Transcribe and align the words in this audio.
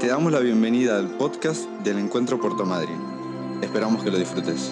Te 0.00 0.06
damos 0.06 0.30
la 0.30 0.38
bienvenida 0.38 0.96
al 0.96 1.08
podcast 1.18 1.68
del 1.82 1.98
Encuentro 1.98 2.40
Puerto 2.40 2.64
Madryn. 2.64 3.58
Esperamos 3.60 4.04
que 4.04 4.12
lo 4.12 4.16
disfrutes. 4.16 4.70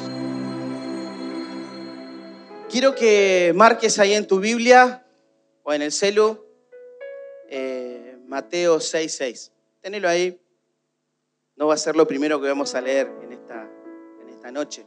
Quiero 2.71 2.95
que 2.95 3.53
marques 3.53 3.99
ahí 3.99 4.15
en 4.15 4.29
tu 4.29 4.39
Biblia 4.39 5.05
o 5.65 5.73
en 5.73 5.83
el 5.83 5.91
celu 5.91 6.47
eh, 7.49 8.17
Mateo 8.29 8.77
6.6. 8.77 9.51
Ténelo 9.81 10.09
ahí. 10.09 10.41
No 11.57 11.67
va 11.67 11.75
a 11.75 11.79
ser 11.79 11.97
lo 11.97 12.07
primero 12.07 12.41
que 12.41 12.47
vamos 12.47 12.77
a 12.77 12.81
leer 12.81 13.11
en 13.21 13.33
esta, 13.33 13.69
en 14.23 14.29
esta 14.29 14.53
noche. 14.53 14.87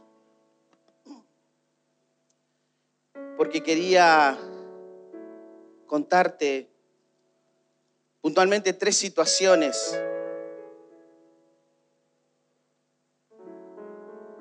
Porque 3.36 3.62
quería 3.62 4.38
contarte 5.86 6.70
puntualmente 8.22 8.72
tres 8.72 8.96
situaciones 8.96 10.00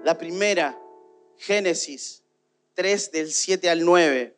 La 0.03 0.17
primera, 0.17 0.79
Génesis 1.37 2.23
3 2.75 3.11
del 3.11 3.31
7 3.31 3.69
al 3.69 3.83
9. 3.83 4.35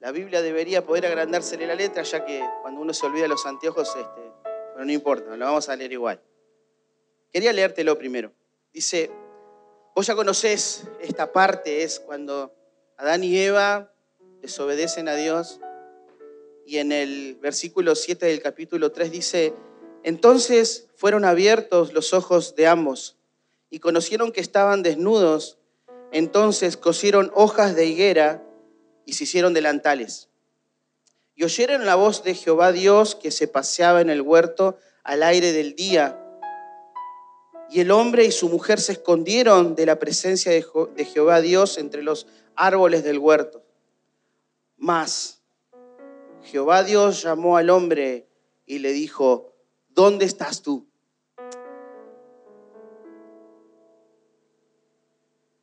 La 0.00 0.10
Biblia 0.10 0.42
debería 0.42 0.84
poder 0.84 1.06
agrandársele 1.06 1.66
la 1.66 1.74
letra, 1.74 2.02
ya 2.02 2.24
que 2.24 2.42
cuando 2.62 2.80
uno 2.80 2.92
se 2.92 3.06
olvida 3.06 3.28
los 3.28 3.46
anteojos, 3.46 3.88
este, 3.96 4.20
pero 4.72 4.84
no 4.84 4.92
importa, 4.92 5.36
lo 5.36 5.44
vamos 5.44 5.68
a 5.68 5.76
leer 5.76 5.92
igual. 5.92 6.20
Quería 7.32 7.52
leértelo 7.52 7.96
primero. 7.96 8.32
Dice, 8.72 9.10
vos 9.94 10.06
ya 10.06 10.14
conocés 10.14 10.84
esta 11.00 11.32
parte, 11.32 11.82
es 11.82 12.00
cuando 12.00 12.54
Adán 12.96 13.24
y 13.24 13.38
Eva 13.38 13.92
desobedecen 14.40 15.08
a 15.08 15.14
Dios. 15.14 15.60
Y 16.66 16.78
en 16.78 16.92
el 16.92 17.36
versículo 17.36 17.94
7 17.94 18.26
del 18.26 18.42
capítulo 18.42 18.90
3 18.90 19.10
dice, 19.10 19.54
entonces 20.06 20.86
fueron 20.94 21.24
abiertos 21.24 21.92
los 21.92 22.14
ojos 22.14 22.54
de 22.54 22.68
ambos 22.68 23.16
y 23.70 23.80
conocieron 23.80 24.30
que 24.30 24.40
estaban 24.40 24.84
desnudos. 24.84 25.58
Entonces 26.12 26.76
cosieron 26.76 27.32
hojas 27.34 27.74
de 27.74 27.86
higuera 27.86 28.40
y 29.04 29.14
se 29.14 29.24
hicieron 29.24 29.52
delantales. 29.52 30.28
Y 31.34 31.42
oyeron 31.42 31.86
la 31.86 31.96
voz 31.96 32.22
de 32.22 32.36
Jehová 32.36 32.70
Dios 32.70 33.16
que 33.16 33.32
se 33.32 33.48
paseaba 33.48 34.00
en 34.00 34.08
el 34.08 34.22
huerto 34.22 34.78
al 35.02 35.24
aire 35.24 35.50
del 35.50 35.74
día. 35.74 36.16
Y 37.68 37.80
el 37.80 37.90
hombre 37.90 38.26
y 38.26 38.30
su 38.30 38.48
mujer 38.48 38.80
se 38.80 38.92
escondieron 38.92 39.74
de 39.74 39.86
la 39.86 39.98
presencia 39.98 40.52
de 40.52 41.04
Jehová 41.04 41.40
Dios 41.40 41.78
entre 41.78 42.04
los 42.04 42.28
árboles 42.54 43.02
del 43.02 43.18
huerto. 43.18 43.64
Mas 44.76 45.42
Jehová 46.44 46.84
Dios 46.84 47.24
llamó 47.24 47.56
al 47.56 47.70
hombre 47.70 48.28
y 48.66 48.78
le 48.78 48.92
dijo, 48.92 49.55
¿Dónde 49.96 50.26
estás 50.26 50.60
tú? 50.60 50.86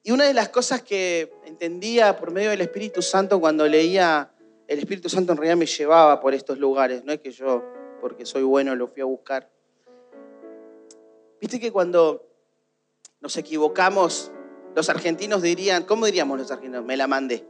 Y 0.01 0.11
una 0.11 0.23
de 0.23 0.33
las 0.33 0.49
cosas 0.49 0.81
que 0.81 1.31
entendía 1.45 2.17
por 2.17 2.31
medio 2.31 2.49
del 2.49 2.61
Espíritu 2.61 3.03
Santo 3.03 3.39
cuando 3.39 3.67
leía, 3.67 4.33
el 4.67 4.79
Espíritu 4.79 5.07
Santo 5.07 5.33
en 5.33 5.37
realidad 5.37 5.57
me 5.57 5.67
llevaba 5.67 6.19
por 6.19 6.33
estos 6.33 6.57
lugares, 6.57 7.05
no 7.05 7.13
es 7.13 7.19
que 7.19 7.29
yo, 7.29 7.63
porque 8.01 8.25
soy 8.25 8.41
bueno, 8.41 8.75
lo 8.75 8.87
fui 8.87 9.03
a 9.03 9.05
buscar. 9.05 9.51
Viste 11.39 11.59
que 11.59 11.71
cuando 11.71 12.27
nos 13.21 13.37
equivocamos, 13.37 14.31
los 14.75 14.89
argentinos 14.89 15.43
dirían, 15.43 15.83
¿cómo 15.83 16.07
diríamos 16.07 16.39
los 16.39 16.49
argentinos? 16.49 16.83
Me 16.83 16.97
la 16.97 17.05
mandé. 17.05 17.47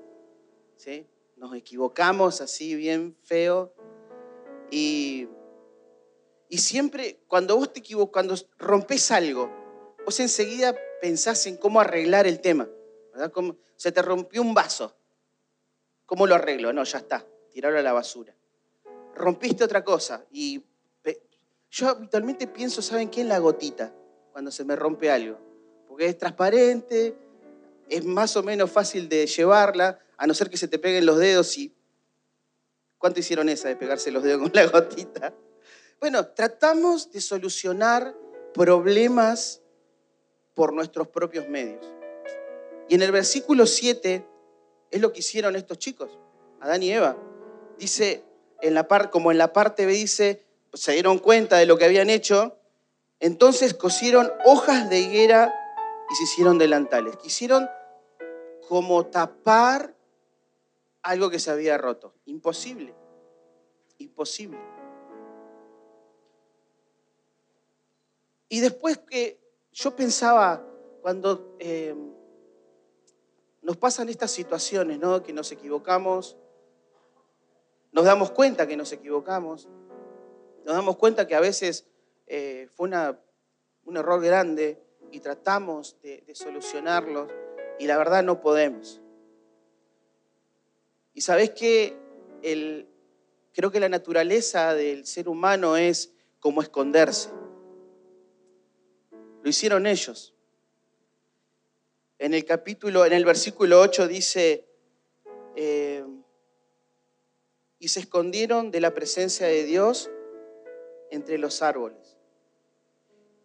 ¿Sí? 0.76 1.08
Nos 1.38 1.56
equivocamos 1.56 2.42
así 2.42 2.76
bien 2.76 3.16
feo 3.24 3.74
y 4.70 5.30
y 6.54 6.60
siempre, 6.60 7.18
cuando 7.28 7.58
vos 7.58 7.74
te 7.74 7.80
equivocas, 7.80 8.14
cuando 8.14 8.36
rompes 8.60 9.10
algo, 9.10 9.50
vos 10.06 10.20
enseguida 10.20 10.76
pensás 11.02 11.48
en 11.48 11.58
cómo 11.58 11.80
arreglar 11.80 12.28
el 12.28 12.42
tema. 12.42 12.70
¿verdad? 13.12 13.34
se 13.76 13.92
te 13.92 14.04
rompió 14.04 14.44
un 14.44 14.54
vaso. 14.54 14.96
¿Cómo 16.06 16.28
lo 16.28 16.36
arreglo? 16.36 16.72
No, 16.72 16.84
ya 16.84 17.00
está, 17.00 17.26
tirarlo 17.50 17.80
a 17.80 17.82
la 17.82 17.92
basura. 17.92 18.36
Rompiste 19.16 19.64
otra 19.64 19.84
cosa 19.84 20.28
y 20.32 20.64
yo 21.72 21.90
habitualmente 21.90 22.46
pienso, 22.46 22.84
¿saben 22.84 23.10
qué? 23.10 23.22
En 23.22 23.30
la 23.30 23.40
gotita, 23.40 23.92
cuando 24.32 24.52
se 24.52 24.64
me 24.64 24.76
rompe 24.76 25.10
algo. 25.10 25.40
Porque 25.88 26.06
es 26.06 26.20
transparente, 26.20 27.16
es 27.90 28.06
más 28.06 28.38
o 28.38 28.44
menos 28.44 28.70
fácil 28.70 29.10
de 29.10 29.26
llevarla, 29.26 29.98
a 30.18 30.28
no 30.28 30.36
ser 30.36 30.52
que 30.52 30.58
se 30.58 30.68
te 30.68 30.78
peguen 30.78 31.08
los 31.08 31.18
dedos 31.18 31.58
y... 31.58 31.74
¿Cuánto 33.00 33.22
hicieron 33.22 33.50
esa 33.50 33.70
de 33.70 33.76
pegarse 33.76 34.12
los 34.12 34.22
dedos 34.22 34.44
con 34.44 34.52
la 34.54 34.68
gotita? 34.68 35.34
Bueno, 36.04 36.28
tratamos 36.28 37.14
de 37.14 37.22
solucionar 37.22 38.14
problemas 38.54 39.62
por 40.54 40.74
nuestros 40.74 41.08
propios 41.08 41.48
medios. 41.48 41.90
Y 42.90 42.96
en 42.96 43.04
el 43.04 43.14
versículo 43.14 43.66
7 43.66 44.28
es 44.92 45.02
lo 45.02 45.14
que 45.14 45.20
hicieron 45.20 45.56
estos 45.56 45.78
chicos, 45.78 46.20
Adán 46.60 46.84
y 46.84 46.92
Eva. 46.92 47.16
Dice, 47.78 48.22
en 48.60 48.74
la 48.74 48.86
como 49.12 49.32
en 49.32 49.38
la 49.38 49.54
parte 49.54 49.86
B 49.86 49.94
dice, 49.94 50.46
se 50.74 50.92
dieron 50.92 51.20
cuenta 51.20 51.56
de 51.56 51.68
lo 51.68 51.78
que 51.78 51.86
habían 51.86 52.10
hecho, 52.10 52.58
entonces 53.22 53.74
cosieron 53.74 54.30
hojas 54.44 54.90
de 54.90 55.00
higuera 55.00 55.56
y 56.12 56.16
se 56.16 56.24
hicieron 56.26 56.58
delantales. 56.58 57.16
Quisieron 57.16 57.70
como 58.68 59.06
tapar 59.06 59.96
algo 61.02 61.30
que 61.30 61.40
se 61.40 61.50
había 61.50 61.78
roto. 61.78 62.14
Imposible, 62.26 62.94
imposible. 64.00 64.73
Y 68.54 68.60
después 68.60 69.00
que 69.00 69.40
yo 69.72 69.96
pensaba, 69.96 70.64
cuando 71.02 71.56
eh, 71.58 71.96
nos 73.64 73.78
pasan 73.78 74.10
estas 74.10 74.30
situaciones, 74.30 75.00
¿no? 75.00 75.24
que 75.24 75.34
nos 75.34 75.52
equivocamos, 75.52 76.38
nos 77.92 78.06
damos 78.06 78.30
cuenta 78.30 78.68
que 78.68 78.78
nos 78.78 78.92
equivocamos, 78.92 79.68
nos 80.66 80.76
damos 80.76 80.98
cuenta 80.98 81.26
que 81.26 81.34
a 81.34 81.40
veces 81.40 81.88
eh, 82.28 82.70
fue 82.76 82.92
un 83.86 83.98
error 83.98 84.22
grande 84.22 84.80
y 85.10 85.20
tratamos 85.20 86.00
de, 86.04 86.24
solucionarlo 86.36 87.30
y 87.80 87.88
la 87.88 87.98
verdad 87.98 88.22
no 88.22 88.40
podemos. 88.40 89.02
Y 91.16 91.22
sabes 91.22 91.50
que 91.50 91.98
creo 93.52 93.72
que 93.72 93.80
la 93.80 93.90
naturaleza 93.90 94.76
del 94.76 95.08
ser 95.08 95.28
humano 95.28 95.76
es 95.76 96.14
como 96.40 96.62
esconderse. 96.62 97.32
Lo 99.44 99.50
hicieron 99.50 99.86
ellos. 99.86 100.34
En 102.18 102.34
el 102.34 102.46
capítulo, 102.46 103.06
en 103.06 103.12
el 103.12 103.26
versículo 103.26 103.82
8 103.82 104.08
dice, 104.08 104.66
eh, 105.58 106.06
y 107.78 107.90
se 107.90 108.00
escondieron 108.00 108.72
de 108.72 108.80
la 108.80 108.94
presencia 108.94 109.46
de 109.46 109.66
Dios 109.66 110.10
entre 111.12 111.38
los 111.38 111.62
árboles. 111.62 112.18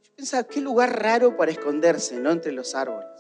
Yo 0.05 0.13
pensaba, 0.15 0.45
qué 0.45 0.61
lugar 0.61 1.03
raro 1.03 1.37
para 1.37 1.51
esconderse, 1.51 2.21
¿no? 2.21 2.31
Entre 2.31 2.53
los 2.53 2.77
árboles. 2.77 3.11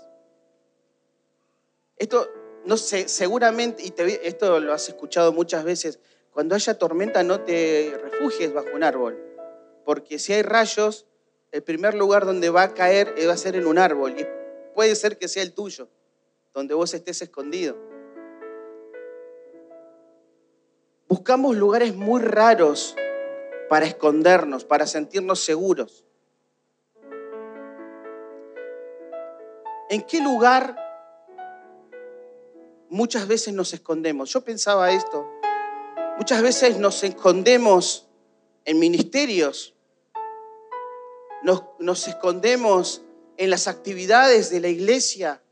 Esto, 1.97 2.29
no 2.65 2.77
sé, 2.77 3.09
seguramente, 3.09 3.83
y 3.83 3.93
esto 4.23 4.61
lo 4.61 4.73
has 4.73 4.89
escuchado 4.89 5.33
muchas 5.33 5.65
veces, 5.65 5.99
cuando 6.31 6.55
haya 6.55 6.79
tormenta 6.79 7.25
no 7.25 7.41
te 7.41 7.99
refugies 8.01 8.53
bajo 8.53 8.69
un 8.73 8.85
árbol, 8.85 9.19
porque 9.85 10.21
si 10.21 10.33
hay 10.33 10.43
rayos, 10.43 11.08
el 11.53 11.63
primer 11.63 11.95
lugar 11.95 12.27
donde 12.27 12.51
va 12.51 12.63
a 12.63 12.75
caer 12.75 13.15
va 13.27 13.33
a 13.33 13.37
ser 13.37 13.57
en 13.57 13.67
un 13.67 13.79
árbol 13.79 14.19
y 14.19 14.27
puede 14.75 14.95
ser 14.95 15.19
que 15.19 15.29
sea 15.29 15.43
el 15.43 15.53
tuyo, 15.53 15.89
donde 16.55 16.75
vos 16.75 16.93
estés 16.95 17.23
escondido. 17.23 17.77
Buscamos 21.09 21.57
lugares 21.57 21.95
muy 21.95 22.21
raros 22.21 22.95
para 23.69 23.87
escondernos, 23.87 24.65
para 24.65 24.87
sentirnos 24.87 25.41
seguros. 25.41 26.05
¿En 29.91 30.03
qué 30.03 30.21
lugar 30.21 30.77
muchas 32.91 33.27
veces 33.27 33.55
nos 33.55 33.73
escondemos? 33.73 34.31
Yo 34.31 34.43
pensaba 34.43 34.93
esto. 34.93 35.27
Muchas 36.19 36.43
veces 36.43 36.79
nos 36.79 37.03
escondemos 37.05 38.07
en 38.67 38.79
ministerios, 38.79 39.75
nos, 41.43 42.09
escondemos 42.09 43.03
en 43.37 43.51
las 43.51 43.69
actividades 43.69 44.51
de 44.51 44.61
la 44.61 44.69
iglesia. 44.69 45.43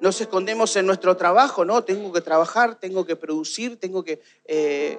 Nos 0.00 0.20
escondemos 0.20 0.76
en 0.76 0.86
nuestro 0.86 1.16
trabajo, 1.16 1.64
¿no? 1.64 1.82
Tengo 1.84 2.12
que 2.12 2.20
trabajar, 2.20 2.78
tengo 2.78 3.06
que 3.06 3.16
producir, 3.16 3.80
tengo 3.80 4.04
que 4.04 4.20
eh, 4.44 4.98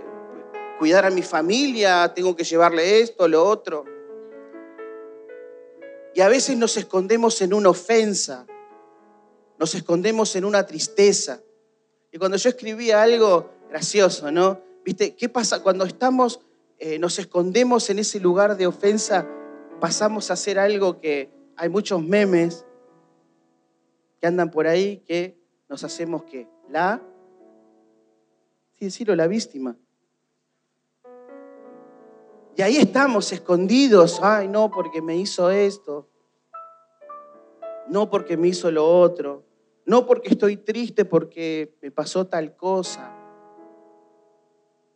cuidar 0.80 1.06
a 1.06 1.12
mi 1.12 1.22
familia, 1.22 2.14
tengo 2.14 2.36
que 2.36 2.44
llevarle 2.44 3.02
esto, 3.02 3.28
lo 3.28 3.46
otro. 3.48 3.86
Y 6.16 6.22
a 6.22 6.30
veces 6.30 6.58
nos 6.58 6.78
escondemos 6.78 7.42
en 7.42 7.54
una 7.54 7.70
ofensa, 7.70 8.48
nos 9.60 9.76
escondemos 9.76 10.36
en 10.36 10.46
una 10.46 10.66
tristeza. 10.66 11.42
Y 12.12 12.18
cuando 12.18 12.38
yo 12.38 12.50
escribía 12.50 13.04
algo 13.04 13.52
gracioso, 13.70 14.32
¿no? 14.32 14.60
¿Viste? 14.84 15.16
¿Qué 15.16 15.30
pasa 15.30 15.62
cuando 15.62 15.86
estamos 15.86 16.40
eh, 16.80 17.00
nos 17.00 17.18
escondemos 17.18 17.90
en 17.90 18.00
ese 18.00 18.20
lugar 18.20 18.56
de 18.56 18.68
ofensa, 18.68 19.28
pasamos 19.80 20.30
a 20.30 20.34
hacer 20.34 20.60
algo 20.60 21.00
que 21.00 21.32
hay 21.56 21.70
muchos 21.70 22.04
memes 22.04 22.66
que 24.22 24.28
andan 24.28 24.52
por 24.52 24.68
ahí 24.68 24.98
que 25.08 25.40
nos 25.68 25.84
hacemos 25.84 26.24
que 26.24 26.48
la, 26.70 27.02
sí 28.76 28.86
decirlo, 28.86 29.16
la 29.16 29.28
víctima. 29.28 29.76
Y 32.56 32.62
ahí 32.62 32.78
estamos 32.78 33.32
escondidos, 33.32 34.20
ay 34.22 34.48
no, 34.48 34.70
porque 34.70 35.02
me 35.02 35.16
hizo 35.16 35.50
esto, 35.50 36.08
no 37.88 38.10
porque 38.10 38.38
me 38.38 38.50
hizo 38.50 38.70
lo 38.70 38.88
otro, 39.00 39.44
no 39.86 40.06
porque 40.06 40.30
estoy 40.30 40.58
triste 40.58 41.06
porque 41.06 41.76
me 41.82 41.90
pasó 41.90 42.28
tal 42.28 42.56
cosa. 42.56 43.17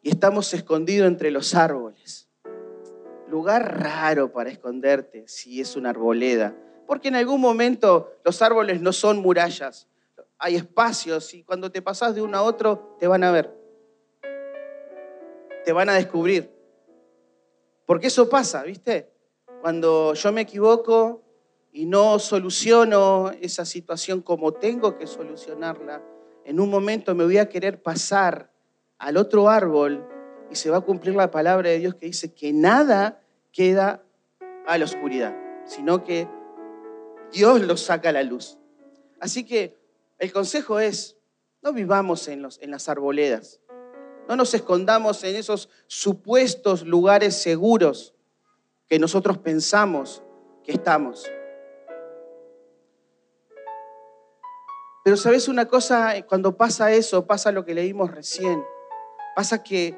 Y 0.02 0.10
estamos 0.10 0.54
escondidos 0.54 1.08
entre 1.08 1.32
los 1.32 1.54
árboles. 1.56 2.30
Lugar 3.28 3.82
raro 3.82 4.32
para 4.32 4.50
esconderte 4.50 5.28
si 5.28 5.62
es 5.62 5.76
una 5.76 5.92
arboleda, 5.92 6.56
porque 6.86 7.08
en 7.08 7.16
algún 7.16 7.40
momento 7.40 8.12
los 8.26 8.42
árboles 8.42 8.82
no 8.82 8.92
son 8.92 9.20
murallas, 9.20 9.88
hay 10.38 10.56
espacios 10.56 11.34
y 11.34 11.44
cuando 11.44 11.72
te 11.72 11.82
pasas 11.82 12.16
de 12.16 12.22
uno 12.22 12.38
a 12.38 12.42
otro 12.42 12.98
te 13.00 13.08
van 13.08 13.24
a 13.24 13.32
ver, 13.32 13.56
te 15.64 15.72
van 15.72 15.88
a 15.88 15.94
descubrir. 15.94 16.52
Porque 17.86 18.08
eso 18.08 18.28
pasa, 18.28 18.64
¿viste? 18.64 19.12
Cuando 19.62 20.16
yo 20.16 20.32
me 20.32 20.42
equivoco 20.42 21.22
y 21.72 21.86
no 21.86 22.18
soluciono 22.20 23.32
esa 23.40 23.66
situación 23.66 24.22
como 24.22 24.54
tengo 24.54 24.98
que 24.98 25.06
solucionarla, 25.06 26.02
en 26.44 26.60
un 26.60 26.70
momento 26.70 27.14
me 27.14 27.24
voy 27.24 27.38
a 27.38 27.48
querer 27.48 27.82
pasar 27.82 28.51
al 29.02 29.18
otro 29.18 29.50
árbol 29.50 30.08
y 30.52 30.56
se 30.56 30.70
va 30.70 30.78
a 30.78 30.82
cumplir 30.82 31.16
la 31.16 31.32
palabra 31.32 31.70
de 31.70 31.80
Dios 31.80 31.96
que 31.96 32.06
dice 32.06 32.34
que 32.34 32.54
nada 32.54 33.20
queda 33.52 34.04
a 34.68 34.78
la 34.78 34.86
oscuridad, 34.86 35.36
sino 35.66 36.04
que 36.04 36.28
Dios 37.32 37.62
lo 37.62 37.78
saca 37.78 38.10
a 38.10 38.12
la 38.12 38.22
luz. 38.22 38.60
Así 39.20 39.44
que 39.44 39.76
el 40.20 40.32
consejo 40.32 40.80
es, 40.80 41.18
no 41.64 41.74
vivamos 41.74 42.28
en, 42.28 42.44
los, 42.44 42.62
en 42.62 42.70
las 42.70 42.90
arboledas, 42.90 43.60
no 44.30 44.36
nos 44.36 44.54
escondamos 44.54 45.24
en 45.24 45.36
esos 45.36 45.68
supuestos 45.88 46.86
lugares 46.86 47.36
seguros 47.42 48.14
que 48.88 49.00
nosotros 49.00 49.40
pensamos 49.40 50.22
que 50.64 50.74
estamos. 50.74 51.26
Pero 55.04 55.18
sabes 55.18 55.48
una 55.48 55.68
cosa, 55.68 56.22
cuando 56.28 56.56
pasa 56.56 56.92
eso, 56.92 57.26
pasa 57.26 57.52
lo 57.52 57.66
que 57.66 57.74
leímos 57.74 58.12
recién. 58.12 58.64
Pasa 59.36 59.64
que 59.64 59.98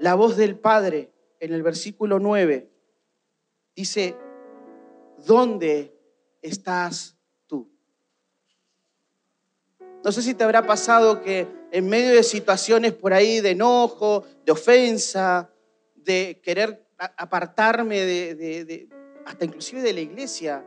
la 0.00 0.14
voz 0.14 0.36
del 0.36 0.58
Padre 0.58 1.12
en 1.38 1.52
el 1.52 1.62
versículo 1.62 2.18
9 2.18 2.68
dice, 3.76 4.16
¿dónde 5.26 5.94
estás 6.42 7.16
tú? 7.46 7.70
No 10.04 10.10
sé 10.10 10.22
si 10.22 10.34
te 10.34 10.44
habrá 10.44 10.66
pasado 10.66 11.22
que 11.22 11.46
en 11.70 11.88
medio 11.88 12.14
de 12.14 12.22
situaciones 12.22 12.92
por 12.92 13.12
ahí 13.12 13.40
de 13.40 13.50
enojo, 13.50 14.24
de 14.44 14.52
ofensa, 14.52 15.50
de 15.94 16.40
querer 16.42 16.86
apartarme 16.98 18.00
de, 18.00 18.88
hasta 19.24 19.44
inclusive 19.44 19.82
de 19.82 19.92
la 19.92 20.00
iglesia, 20.00 20.66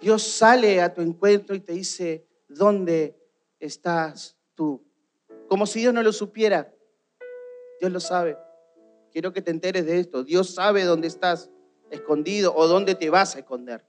Dios 0.00 0.22
sale 0.22 0.80
a 0.80 0.92
tu 0.92 1.00
encuentro 1.00 1.54
y 1.56 1.60
te 1.60 1.72
dice, 1.72 2.26
¿dónde 2.48 3.16
estás 3.58 4.36
tú? 4.54 4.84
Como 5.54 5.66
si 5.66 5.78
Dios 5.78 5.94
no 5.94 6.02
lo 6.02 6.12
supiera. 6.12 6.74
Dios 7.78 7.92
lo 7.92 8.00
sabe. 8.00 8.36
Quiero 9.12 9.32
que 9.32 9.40
te 9.40 9.52
enteres 9.52 9.86
de 9.86 10.00
esto. 10.00 10.24
Dios 10.24 10.52
sabe 10.52 10.82
dónde 10.82 11.06
estás 11.06 11.48
escondido 11.92 12.52
o 12.56 12.66
dónde 12.66 12.96
te 12.96 13.08
vas 13.08 13.36
a 13.36 13.38
esconder. 13.38 13.86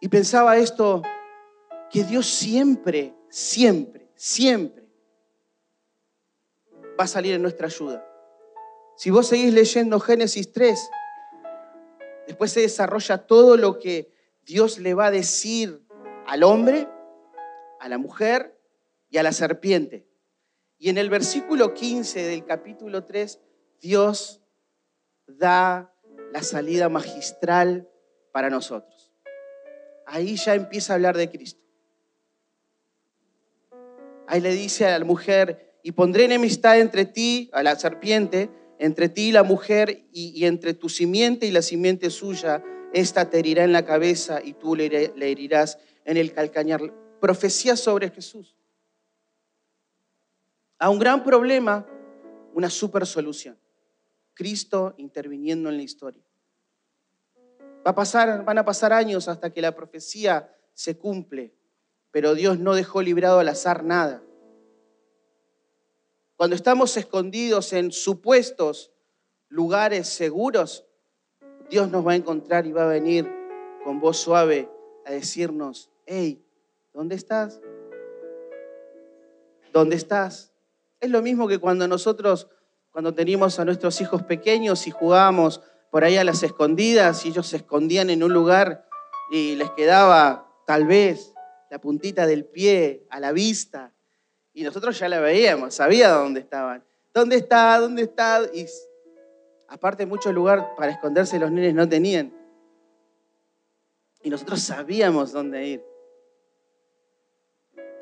Y 0.00 0.08
pensaba 0.08 0.56
esto 0.56 1.02
que 1.90 2.04
Dios 2.04 2.24
siempre, 2.24 3.14
siempre, 3.28 4.08
siempre 4.14 4.88
va 6.98 7.04
a 7.04 7.06
salir 7.06 7.34
en 7.34 7.42
nuestra 7.42 7.66
ayuda. 7.66 8.02
Si 8.96 9.10
vos 9.10 9.26
seguís 9.26 9.52
leyendo 9.52 10.00
Génesis 10.00 10.50
3, 10.52 10.90
después 12.28 12.50
se 12.50 12.60
desarrolla 12.60 13.18
todo 13.18 13.58
lo 13.58 13.78
que 13.78 14.10
Dios 14.46 14.78
le 14.78 14.94
va 14.94 15.08
a 15.08 15.10
decir 15.10 15.84
al 16.26 16.42
hombre, 16.44 16.88
a 17.84 17.88
la 17.90 17.98
mujer 17.98 18.58
y 19.10 19.18
a 19.18 19.22
la 19.22 19.32
serpiente. 19.32 20.08
Y 20.78 20.88
en 20.88 20.96
el 20.96 21.10
versículo 21.10 21.74
15 21.74 22.22
del 22.22 22.46
capítulo 22.46 23.04
3, 23.04 23.38
Dios 23.78 24.40
da 25.26 25.94
la 26.32 26.42
salida 26.42 26.88
magistral 26.88 27.86
para 28.32 28.48
nosotros. 28.48 29.12
Ahí 30.06 30.36
ya 30.36 30.54
empieza 30.54 30.94
a 30.94 30.96
hablar 30.96 31.14
de 31.14 31.30
Cristo. 31.30 31.60
Ahí 34.28 34.40
le 34.40 34.52
dice 34.52 34.86
a 34.86 34.98
la 34.98 35.04
mujer, 35.04 35.78
y 35.82 35.92
pondré 35.92 36.24
enemistad 36.24 36.80
entre 36.80 37.04
ti, 37.04 37.50
a 37.52 37.62
la 37.62 37.76
serpiente, 37.76 38.48
entre 38.78 39.10
ti 39.10 39.28
y 39.28 39.32
la 39.32 39.42
mujer, 39.42 40.06
y, 40.10 40.46
entre 40.46 40.72
tu 40.72 40.88
simiente 40.88 41.44
y 41.44 41.50
la 41.50 41.60
simiente 41.60 42.08
suya, 42.08 42.64
esta 42.94 43.28
te 43.28 43.40
herirá 43.40 43.62
en 43.62 43.72
la 43.72 43.84
cabeza 43.84 44.40
y 44.42 44.54
tú 44.54 44.74
le, 44.74 44.88
le 45.14 45.30
herirás 45.30 45.76
en 46.06 46.16
el 46.16 46.32
calcañar. 46.32 47.03
Profecía 47.24 47.74
sobre 47.74 48.10
Jesús. 48.10 48.54
A 50.78 50.90
un 50.90 50.98
gran 50.98 51.24
problema, 51.24 51.86
una 52.52 52.68
super 52.68 53.06
solución. 53.06 53.58
Cristo 54.34 54.94
interviniendo 54.98 55.70
en 55.70 55.78
la 55.78 55.82
historia. 55.82 56.22
Va 57.86 57.92
a 57.92 57.94
pasar, 57.94 58.44
van 58.44 58.58
a 58.58 58.64
pasar 58.66 58.92
años 58.92 59.28
hasta 59.28 59.48
que 59.50 59.62
la 59.62 59.74
profecía 59.74 60.54
se 60.74 60.98
cumple 60.98 61.54
pero 62.14 62.36
Dios 62.36 62.60
no 62.60 62.76
dejó 62.76 63.02
librado 63.02 63.40
al 63.40 63.48
azar 63.48 63.82
nada. 63.82 64.22
Cuando 66.36 66.54
estamos 66.54 66.96
escondidos 66.96 67.72
en 67.72 67.90
supuestos 67.90 68.92
lugares 69.48 70.06
seguros, 70.06 70.86
Dios 71.68 71.90
nos 71.90 72.06
va 72.06 72.12
a 72.12 72.14
encontrar 72.14 72.68
y 72.68 72.72
va 72.72 72.84
a 72.84 72.86
venir 72.86 73.28
con 73.82 73.98
voz 73.98 74.18
suave 74.18 74.70
a 75.04 75.10
decirnos, 75.10 75.90
hey, 76.06 76.43
¿dónde 76.94 77.16
estás? 77.16 77.60
¿Dónde 79.72 79.96
estás? 79.96 80.52
Es 81.00 81.10
lo 81.10 81.20
mismo 81.20 81.48
que 81.48 81.58
cuando 81.58 81.86
nosotros, 81.88 82.48
cuando 82.90 83.12
teníamos 83.12 83.58
a 83.58 83.64
nuestros 83.64 84.00
hijos 84.00 84.22
pequeños 84.22 84.86
y 84.86 84.92
jugábamos 84.92 85.60
por 85.90 86.04
ahí 86.04 86.16
a 86.16 86.24
las 86.24 86.42
escondidas 86.42 87.26
y 87.26 87.28
ellos 87.28 87.48
se 87.48 87.56
escondían 87.58 88.08
en 88.08 88.22
un 88.22 88.32
lugar 88.32 88.86
y 89.30 89.56
les 89.56 89.70
quedaba 89.72 90.48
tal 90.66 90.86
vez 90.86 91.34
la 91.70 91.80
puntita 91.80 92.26
del 92.26 92.44
pie 92.44 93.06
a 93.10 93.20
la 93.20 93.32
vista. 93.32 93.92
Y 94.52 94.62
nosotros 94.62 94.98
ya 94.98 95.08
la 95.08 95.18
veíamos, 95.18 95.74
sabía 95.74 96.10
dónde 96.10 96.40
estaban. 96.40 96.84
¿Dónde 97.12 97.36
está? 97.36 97.78
¿Dónde 97.78 98.02
está? 98.02 98.40
Y 98.52 98.66
aparte 99.68 100.06
mucho 100.06 100.32
lugar 100.32 100.74
para 100.76 100.92
esconderse 100.92 101.38
los 101.40 101.50
nenes 101.50 101.74
no 101.74 101.88
tenían. 101.88 102.32
Y 104.22 104.30
nosotros 104.30 104.60
sabíamos 104.60 105.32
dónde 105.32 105.66
ir. 105.66 105.93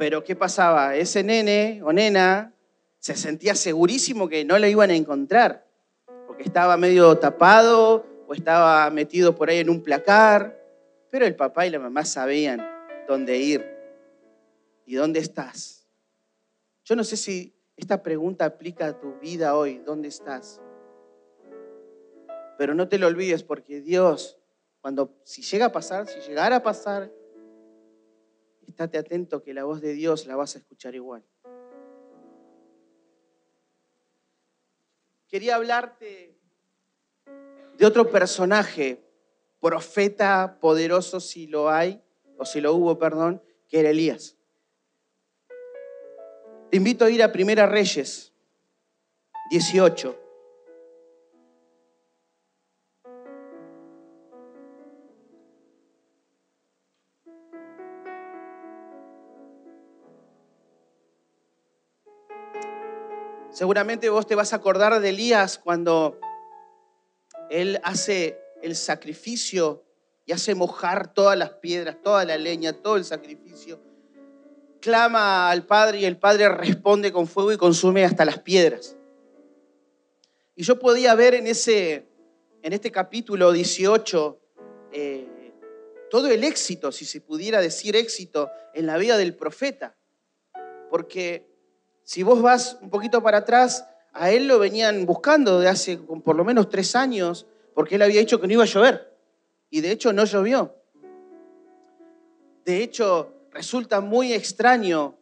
Pero 0.02 0.24
¿qué 0.24 0.34
pasaba? 0.34 0.96
Ese 0.96 1.22
nene 1.22 1.80
o 1.84 1.92
nena 1.92 2.52
se 2.98 3.14
sentía 3.14 3.54
segurísimo 3.54 4.28
que 4.28 4.44
no 4.44 4.58
lo 4.58 4.66
iban 4.66 4.90
a 4.90 4.96
encontrar, 4.96 5.64
porque 6.26 6.42
estaba 6.42 6.76
medio 6.76 7.16
tapado 7.18 8.04
o 8.26 8.34
estaba 8.34 8.90
metido 8.90 9.36
por 9.36 9.48
ahí 9.48 9.58
en 9.58 9.70
un 9.70 9.80
placar, 9.80 10.60
pero 11.08 11.24
el 11.24 11.36
papá 11.36 11.68
y 11.68 11.70
la 11.70 11.78
mamá 11.78 12.04
sabían 12.04 12.68
dónde 13.06 13.38
ir 13.38 13.64
y 14.86 14.96
dónde 14.96 15.20
estás. 15.20 15.86
Yo 16.84 16.96
no 16.96 17.04
sé 17.04 17.16
si 17.16 17.54
esta 17.76 18.02
pregunta 18.02 18.44
aplica 18.44 18.86
a 18.88 18.98
tu 18.98 19.20
vida 19.20 19.54
hoy, 19.54 19.78
¿dónde 19.86 20.08
estás? 20.08 20.60
Pero 22.58 22.74
no 22.74 22.88
te 22.88 22.98
lo 22.98 23.06
olvides 23.06 23.44
porque 23.44 23.80
Dios, 23.80 24.36
cuando 24.80 25.14
si 25.22 25.42
llega 25.42 25.66
a 25.66 25.72
pasar, 25.72 26.08
si 26.08 26.18
llegara 26.28 26.56
a 26.56 26.62
pasar, 26.64 27.08
estate 28.68 28.98
atento 28.98 29.42
que 29.42 29.54
la 29.54 29.64
voz 29.64 29.80
de 29.80 29.92
Dios 29.92 30.26
la 30.26 30.36
vas 30.36 30.54
a 30.54 30.58
escuchar 30.58 30.94
igual. 30.94 31.24
Quería 35.28 35.56
hablarte 35.56 36.36
de 37.78 37.86
otro 37.86 38.10
personaje, 38.10 39.02
profeta 39.60 40.58
poderoso 40.60 41.20
si 41.20 41.46
lo 41.46 41.70
hay, 41.70 42.02
o 42.36 42.44
si 42.44 42.60
lo 42.60 42.74
hubo, 42.74 42.98
perdón, 42.98 43.42
que 43.68 43.80
era 43.80 43.90
Elías. 43.90 44.36
Te 46.70 46.76
invito 46.76 47.04
a 47.04 47.10
ir 47.10 47.22
a 47.22 47.32
Primera 47.32 47.66
Reyes 47.66 48.32
18. 49.50 50.21
Seguramente 63.52 64.08
vos 64.08 64.26
te 64.26 64.34
vas 64.34 64.54
a 64.54 64.56
acordar 64.56 64.98
de 64.98 65.10
Elías 65.10 65.58
cuando 65.58 66.18
él 67.50 67.78
hace 67.84 68.38
el 68.62 68.74
sacrificio 68.74 69.84
y 70.24 70.32
hace 70.32 70.54
mojar 70.54 71.12
todas 71.12 71.36
las 71.36 71.50
piedras, 71.50 71.98
toda 72.02 72.24
la 72.24 72.38
leña, 72.38 72.72
todo 72.72 72.96
el 72.96 73.04
sacrificio. 73.04 73.78
Clama 74.80 75.50
al 75.50 75.66
Padre 75.66 76.00
y 76.00 76.06
el 76.06 76.16
Padre 76.16 76.48
responde 76.48 77.12
con 77.12 77.26
fuego 77.26 77.52
y 77.52 77.58
consume 77.58 78.06
hasta 78.06 78.24
las 78.24 78.38
piedras. 78.38 78.96
Y 80.56 80.62
yo 80.62 80.78
podía 80.78 81.14
ver 81.14 81.34
en, 81.34 81.46
ese, 81.46 82.08
en 82.62 82.72
este 82.72 82.90
capítulo 82.90 83.52
18 83.52 84.40
eh, 84.92 85.52
todo 86.10 86.28
el 86.28 86.42
éxito, 86.42 86.90
si 86.90 87.04
se 87.04 87.20
pudiera 87.20 87.60
decir 87.60 87.96
éxito, 87.96 88.50
en 88.72 88.86
la 88.86 88.96
vida 88.96 89.18
del 89.18 89.34
profeta. 89.36 89.94
Porque 90.88 91.51
si 92.04 92.22
vos 92.22 92.42
vas 92.42 92.78
un 92.80 92.90
poquito 92.90 93.22
para 93.22 93.38
atrás, 93.38 93.86
a 94.12 94.30
él 94.30 94.46
lo 94.46 94.58
venían 94.58 95.06
buscando 95.06 95.60
de 95.60 95.68
hace 95.68 95.96
por 95.98 96.36
lo 96.36 96.44
menos 96.44 96.68
tres 96.68 96.94
años, 96.94 97.46
porque 97.74 97.94
él 97.94 98.02
había 98.02 98.20
dicho 98.20 98.40
que 98.40 98.46
no 98.46 98.52
iba 98.52 98.64
a 98.64 98.66
llover. 98.66 99.16
Y 99.70 99.80
de 99.80 99.90
hecho 99.90 100.12
no 100.12 100.24
llovió. 100.24 100.76
De 102.64 102.82
hecho, 102.82 103.46
resulta 103.50 104.00
muy 104.00 104.32
extraño 104.32 105.16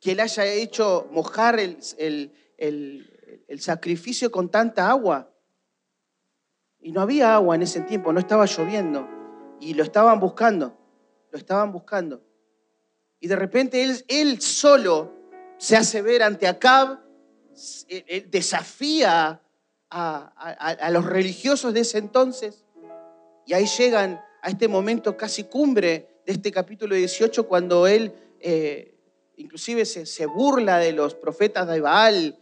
que 0.00 0.12
él 0.12 0.20
haya 0.20 0.44
hecho 0.44 1.08
mojar 1.10 1.58
el, 1.58 1.78
el 2.58 3.60
sacrificio 3.60 4.30
con 4.30 4.50
tanta 4.50 4.90
agua. 4.90 5.30
Y 6.80 6.92
no 6.92 7.00
había 7.00 7.34
agua 7.34 7.54
en 7.54 7.62
ese 7.62 7.80
tiempo, 7.80 8.12
no 8.12 8.20
estaba 8.20 8.44
lloviendo. 8.44 9.08
Y 9.60 9.74
lo 9.74 9.82
estaban 9.82 10.20
buscando, 10.20 10.76
lo 11.30 11.38
estaban 11.38 11.72
buscando. 11.72 12.22
Y 13.20 13.28
de 13.28 13.36
repente 13.36 13.82
él, 13.82 14.04
él 14.08 14.40
solo 14.42 15.23
se 15.64 15.76
hace 15.76 16.02
ver 16.02 16.22
ante 16.22 16.46
Acab, 16.46 17.00
eh, 17.88 18.04
eh, 18.06 18.26
desafía 18.28 19.40
a, 19.88 20.90
los 20.90 21.06
religiosos 21.06 21.72
de 21.72 21.80
ese 21.80 21.96
entonces. 21.96 22.66
Y 23.46 23.54
ahí 23.54 23.64
llegan 23.64 24.20
a 24.42 24.50
este 24.50 24.68
momento 24.68 25.16
casi 25.16 25.44
cumbre 25.44 26.20
de 26.26 26.32
este 26.34 26.52
capítulo 26.52 26.94
18, 26.94 27.48
cuando 27.48 27.86
él 27.86 28.12
eh, 28.40 28.94
inclusive 29.36 29.86
se, 29.86 30.26
burla 30.26 30.76
de 30.76 30.92
los 30.92 31.14
profetas 31.14 31.66
de 31.66 31.80
Baal, 31.80 32.38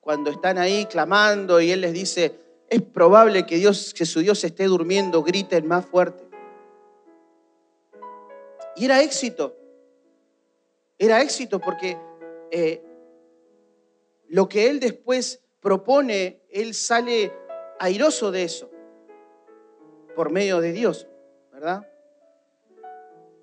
cuando 0.00 0.30
están 0.30 0.58
ahí 0.58 0.86
clamando 0.86 1.60
y 1.60 1.70
él 1.70 1.82
les 1.82 1.92
dice, 1.92 2.34
es 2.68 2.82
probable 2.82 3.46
que, 3.46 3.58
Dios, 3.58 3.94
que 3.94 4.06
su 4.06 4.20
Dios 4.20 4.42
esté 4.42 4.64
durmiendo, 4.64 5.22
griten 5.22 5.68
más 5.68 5.86
fuerte. 5.86 6.24
Y 8.74 8.86
era 8.86 9.02
éxito. 9.02 9.54
Era 10.98 11.20
éxito 11.20 11.60
porque 11.60 11.98
eh, 12.56 12.80
lo 14.28 14.48
que 14.48 14.70
él 14.70 14.78
después 14.78 15.42
propone, 15.58 16.40
él 16.50 16.72
sale 16.72 17.32
airoso 17.80 18.30
de 18.30 18.44
eso, 18.44 18.70
por 20.14 20.30
medio 20.30 20.60
de 20.60 20.70
Dios, 20.70 21.08
¿verdad? 21.50 21.90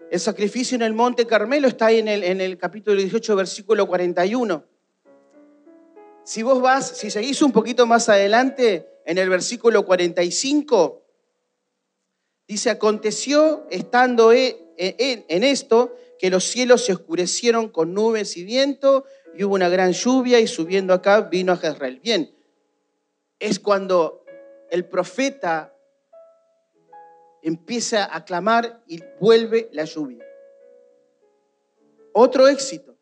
El 0.09 0.17
sacrificio 0.21 0.75
en 0.75 0.83
el 0.83 0.93
monte 0.93 1.27
Carmelo 1.27 1.67
está 1.67 1.87
ahí 1.87 1.99
en 1.99 2.07
el, 2.07 2.57
capítulo 2.57 2.95
18, 2.95 3.35
versículo 3.35 3.85
41. 3.85 4.63
Si 6.23 6.41
vos 6.41 6.61
vas, 6.61 6.97
si 6.97 7.11
seguís 7.11 7.41
un 7.41 7.51
poquito 7.51 7.85
más 7.85 8.07
adelante, 8.07 8.87
en 9.05 9.17
el 9.17 9.27
versículo 9.27 9.85
45, 9.85 11.05
dice, 12.47 12.69
aconteció 12.69 13.67
estando 13.69 14.31
e, 14.31 14.73
e, 14.77 15.25
en 15.27 15.43
esto 15.43 15.97
que 16.21 16.29
los 16.29 16.43
cielos 16.43 16.85
se 16.85 16.93
oscurecieron 16.93 17.69
con 17.69 17.95
nubes 17.95 18.37
y 18.37 18.43
viento, 18.43 19.05
y 19.35 19.43
hubo 19.43 19.55
una 19.55 19.69
gran 19.69 19.91
lluvia, 19.91 20.39
y 20.39 20.45
subiendo 20.45 20.93
acá 20.93 21.21
vino 21.21 21.51
a 21.51 21.57
Jezreel. 21.57 21.99
Bien, 21.99 22.31
es 23.39 23.59
cuando 23.59 24.23
el 24.69 24.85
profeta 24.85 25.75
empieza 27.41 28.15
a 28.15 28.23
clamar 28.23 28.83
y 28.85 29.01
vuelve 29.19 29.69
la 29.73 29.85
lluvia. 29.85 30.23
Otro 32.13 32.47
éxito. 32.47 32.95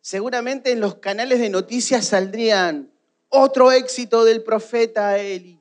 Seguramente 0.00 0.70
en 0.70 0.78
los 0.78 0.94
canales 0.94 1.40
de 1.40 1.50
noticias 1.50 2.06
saldrían 2.06 2.92
otro 3.30 3.72
éxito 3.72 4.24
del 4.24 4.44
profeta 4.44 5.18
Eli. 5.18 5.60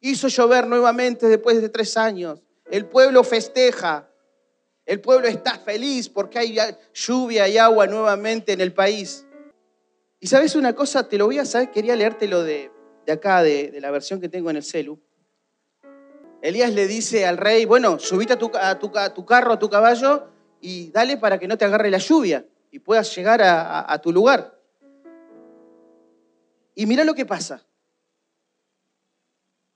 Hizo 0.00 0.26
llover 0.26 0.66
nuevamente 0.66 1.28
después 1.28 1.62
de 1.62 1.68
tres 1.68 1.96
años. 1.96 2.40
El 2.68 2.86
pueblo 2.86 3.22
festeja. 3.22 4.09
El 4.90 5.00
pueblo 5.00 5.28
está 5.28 5.56
feliz 5.56 6.08
porque 6.08 6.40
hay 6.40 6.58
lluvia 6.92 7.46
y 7.46 7.56
agua 7.56 7.86
nuevamente 7.86 8.54
en 8.54 8.60
el 8.60 8.72
país. 8.72 9.24
Y 10.18 10.26
sabes 10.26 10.56
una 10.56 10.74
cosa, 10.74 11.08
te 11.08 11.16
lo 11.16 11.26
voy 11.26 11.38
a 11.38 11.44
saber, 11.44 11.70
quería 11.70 11.94
leértelo 11.94 12.42
de, 12.42 12.72
de 13.06 13.12
acá, 13.12 13.40
de, 13.44 13.78
la 13.80 13.92
versión 13.92 14.20
que 14.20 14.28
tengo 14.28 14.50
en 14.50 14.56
el 14.56 14.64
celu. 14.64 14.98
Elías 16.42 16.74
le 16.74 16.88
dice 16.88 17.24
al 17.24 17.36
rey, 17.36 17.66
bueno, 17.66 18.00
subite 18.00 18.32
a 18.32 18.36
tu, 18.36 18.50
a 18.52 18.80
tu, 18.80 19.24
carro, 19.24 19.52
a 19.52 19.58
tu 19.60 19.70
caballo 19.70 20.26
y 20.60 20.90
dale 20.90 21.16
para 21.18 21.38
que 21.38 21.46
no 21.46 21.56
te 21.56 21.66
agarre 21.66 21.88
la 21.88 21.98
lluvia 21.98 22.44
y 22.72 22.80
puedas 22.80 23.14
llegar 23.14 23.42
a, 23.42 23.92
a 23.92 24.00
tu 24.00 24.10
lugar. 24.10 24.58
Y 26.74 26.86
mira 26.86 27.04
lo 27.04 27.14
que 27.14 27.26
pasa. 27.26 27.64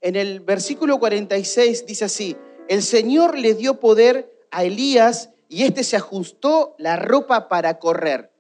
En 0.00 0.16
el 0.16 0.40
versículo 0.40 0.98
46 0.98 1.86
dice 1.86 2.04
así, 2.04 2.36
el 2.66 2.82
Señor 2.82 3.38
le 3.38 3.54
dio 3.54 3.78
poder 3.78 4.33
a 4.54 4.62
Elías 4.62 5.30
y 5.48 5.64
este 5.64 5.82
se 5.82 5.96
ajustó 5.96 6.76
la 6.78 6.94
ropa 6.94 7.48
para 7.48 7.80
correr. 7.80 8.30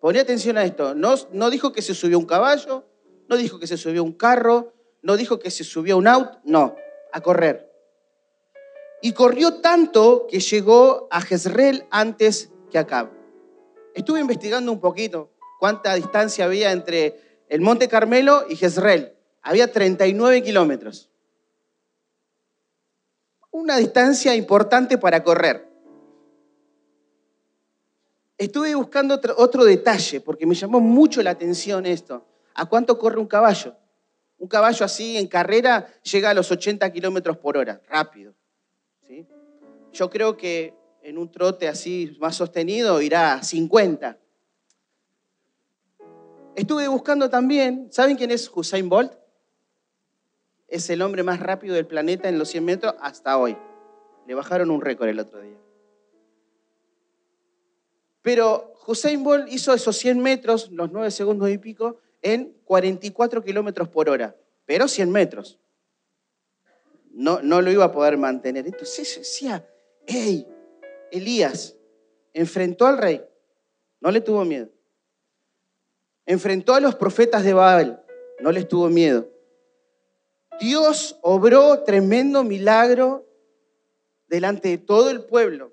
Poné 0.00 0.18
atención 0.18 0.58
a 0.58 0.64
esto. 0.64 0.96
No, 0.96 1.14
no 1.32 1.50
dijo 1.50 1.70
que 1.70 1.80
se 1.80 1.94
subió 1.94 2.18
un 2.18 2.26
caballo, 2.26 2.84
no 3.28 3.36
dijo 3.36 3.60
que 3.60 3.68
se 3.68 3.76
subió 3.76 4.02
un 4.02 4.12
carro, 4.12 4.72
no 5.02 5.16
dijo 5.16 5.38
que 5.38 5.52
se 5.52 5.62
subió 5.62 5.96
un 5.98 6.08
auto, 6.08 6.40
no, 6.42 6.74
a 7.12 7.20
correr. 7.20 7.70
Y 9.02 9.12
corrió 9.12 9.60
tanto 9.60 10.26
que 10.28 10.40
llegó 10.40 11.06
a 11.12 11.20
Jezreel 11.20 11.86
antes 11.90 12.50
que 12.72 12.78
Acab. 12.78 13.10
Estuve 13.94 14.18
investigando 14.18 14.72
un 14.72 14.80
poquito 14.80 15.30
cuánta 15.60 15.94
distancia 15.94 16.44
había 16.44 16.72
entre 16.72 17.44
el 17.48 17.60
Monte 17.60 17.86
Carmelo 17.86 18.46
y 18.48 18.56
Jezreel. 18.56 19.14
Había 19.42 19.70
39 19.70 20.42
kilómetros 20.42 21.09
una 23.50 23.76
distancia 23.76 24.34
importante 24.34 24.98
para 24.98 25.22
correr. 25.22 25.68
Estuve 28.38 28.74
buscando 28.74 29.20
otro, 29.36 29.64
detalle, 29.64 30.20
porque 30.20 30.46
me 30.46 30.54
llamó 30.54 30.80
mucho 30.80 31.22
la 31.22 31.30
atención 31.30 31.84
esto. 31.84 32.24
¿A 32.54 32.66
cuánto 32.66 32.98
corre 32.98 33.18
un 33.18 33.26
caballo? 33.26 33.76
Un 34.38 34.48
caballo 34.48 34.84
así 34.86 35.18
en 35.18 35.26
carrera 35.26 35.86
llega 36.02 36.30
a 36.30 36.34
los 36.34 36.50
80 36.50 36.90
kilómetros 36.90 37.36
por 37.36 37.58
hora, 37.58 37.82
rápido. 37.86 38.34
¿sí? 39.06 39.26
Yo 39.92 40.08
creo 40.08 40.36
que 40.36 40.74
en 41.02 41.18
un 41.18 41.30
trote 41.30 41.68
así 41.68 42.16
más 42.18 42.36
sostenido 42.36 43.02
irá 43.02 43.34
a 43.34 43.42
50. 43.42 44.18
Estuve 46.56 46.88
buscando 46.88 47.28
también, 47.28 47.88
¿saben 47.90 48.16
quién 48.16 48.30
es 48.30 48.50
Hussein 48.54 48.88
Bolt? 48.88 49.19
Es 50.70 50.88
el 50.88 51.02
hombre 51.02 51.22
más 51.22 51.40
rápido 51.40 51.74
del 51.74 51.86
planeta 51.86 52.28
en 52.28 52.38
los 52.38 52.48
100 52.48 52.64
metros 52.64 52.94
hasta 53.00 53.36
hoy. 53.36 53.56
Le 54.26 54.34
bajaron 54.34 54.70
un 54.70 54.80
récord 54.80 55.08
el 55.08 55.18
otro 55.18 55.40
día. 55.40 55.58
Pero 58.22 58.74
Hussein 58.86 59.22
Bolt 59.22 59.48
hizo 59.50 59.74
esos 59.74 59.96
100 59.96 60.20
metros, 60.20 60.70
los 60.70 60.92
9 60.92 61.10
segundos 61.10 61.50
y 61.50 61.58
pico, 61.58 61.98
en 62.22 62.54
44 62.64 63.42
kilómetros 63.42 63.88
por 63.88 64.08
hora, 64.08 64.36
pero 64.66 64.86
100 64.86 65.10
metros. 65.10 65.58
No, 67.12 67.42
no 67.42 67.60
lo 67.60 67.72
iba 67.72 67.84
a 67.84 67.92
poder 67.92 68.16
mantener. 68.16 68.66
Entonces 68.66 69.18
decía, 69.18 69.66
hey, 70.06 70.46
Elías 71.10 71.76
enfrentó 72.32 72.86
al 72.86 72.98
rey, 72.98 73.24
no 74.00 74.10
le 74.10 74.20
tuvo 74.20 74.44
miedo. 74.44 74.68
Enfrentó 76.26 76.74
a 76.74 76.80
los 76.80 76.94
profetas 76.94 77.42
de 77.42 77.54
Baal, 77.54 78.04
no 78.40 78.52
les 78.52 78.68
tuvo 78.68 78.88
miedo. 78.88 79.28
Dios 80.60 81.18
obró 81.22 81.82
tremendo 81.84 82.44
milagro 82.44 83.26
delante 84.28 84.68
de 84.68 84.78
todo 84.78 85.10
el 85.10 85.24
pueblo, 85.24 85.72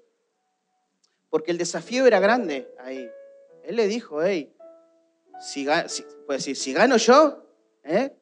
porque 1.29 1.51
el 1.51 1.57
desafío 1.57 2.07
era 2.07 2.19
grande 2.19 2.73
ahí. 2.79 3.09
Él 3.63 3.75
le 3.75 3.87
dijo, 3.87 4.23
hey, 4.23 4.55
si, 5.39 5.67
decir, 6.29 6.55
si 6.55 6.73
gano 6.73 6.97
yo, 6.97 7.45
¿eh? 7.83 8.15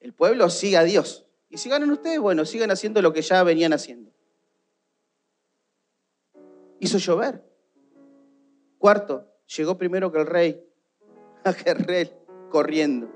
el 0.00 0.12
pueblo 0.14 0.48
sigue 0.50 0.76
a 0.76 0.84
Dios. 0.84 1.26
Y 1.48 1.58
si 1.58 1.68
ganan 1.68 1.90
ustedes, 1.90 2.20
bueno, 2.20 2.44
sigan 2.44 2.70
haciendo 2.70 3.02
lo 3.02 3.12
que 3.12 3.22
ya 3.22 3.42
venían 3.42 3.72
haciendo. 3.72 4.10
Hizo 6.78 6.98
llover. 6.98 7.42
Cuarto, 8.78 9.26
llegó 9.56 9.76
primero 9.76 10.12
que 10.12 10.18
el 10.20 10.26
rey 10.26 10.64
a 11.44 11.52
Jerrel 11.52 12.12
corriendo. 12.50 13.08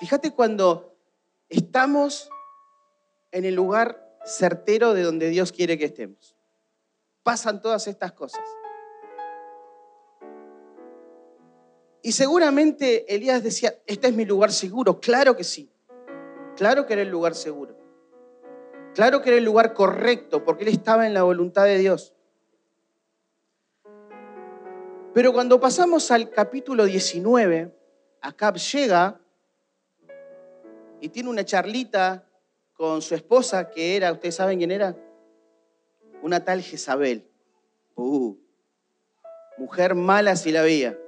Fíjate 0.00 0.32
cuando 0.32 0.95
estamos 1.48 2.28
en 3.32 3.44
el 3.44 3.54
lugar 3.54 4.18
certero 4.24 4.94
de 4.94 5.02
donde 5.02 5.28
Dios 5.28 5.52
quiere 5.52 5.78
que 5.78 5.84
estemos. 5.84 6.36
Pasan 7.22 7.60
todas 7.60 7.86
estas 7.86 8.12
cosas. 8.12 8.42
Y 12.02 12.12
seguramente 12.12 13.12
Elías 13.12 13.42
decía, 13.42 13.74
este 13.86 14.08
es 14.08 14.14
mi 14.14 14.24
lugar 14.24 14.52
seguro. 14.52 15.00
Claro 15.00 15.36
que 15.36 15.44
sí. 15.44 15.70
Claro 16.56 16.86
que 16.86 16.92
era 16.92 17.02
el 17.02 17.08
lugar 17.08 17.34
seguro. 17.34 17.76
Claro 18.94 19.20
que 19.20 19.30
era 19.30 19.38
el 19.38 19.44
lugar 19.44 19.74
correcto, 19.74 20.44
porque 20.44 20.64
él 20.64 20.70
estaba 20.70 21.06
en 21.06 21.14
la 21.14 21.22
voluntad 21.22 21.64
de 21.64 21.78
Dios. 21.78 22.14
Pero 25.12 25.32
cuando 25.32 25.58
pasamos 25.60 26.10
al 26.10 26.30
capítulo 26.30 26.84
19, 26.84 27.74
Acab 28.20 28.56
llega 28.56 29.20
y 31.00 31.08
tiene 31.08 31.28
una 31.28 31.44
charlita 31.44 32.26
con 32.72 33.00
su 33.02 33.14
esposa, 33.14 33.70
que 33.70 33.96
era, 33.96 34.12
¿ustedes 34.12 34.34
saben 34.34 34.58
quién 34.58 34.70
era? 34.70 34.96
Una 36.22 36.44
tal 36.44 36.62
Jezabel. 36.62 37.30
Uh, 37.94 38.36
mujer 39.58 39.94
mala 39.94 40.36
si 40.36 40.52
la 40.52 40.62
veía. 40.62 40.98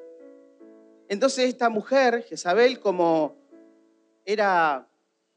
Entonces 1.09 1.47
esta 1.47 1.68
mujer, 1.68 2.23
Jezabel, 2.23 2.80
como 2.80 3.37
era 4.25 4.88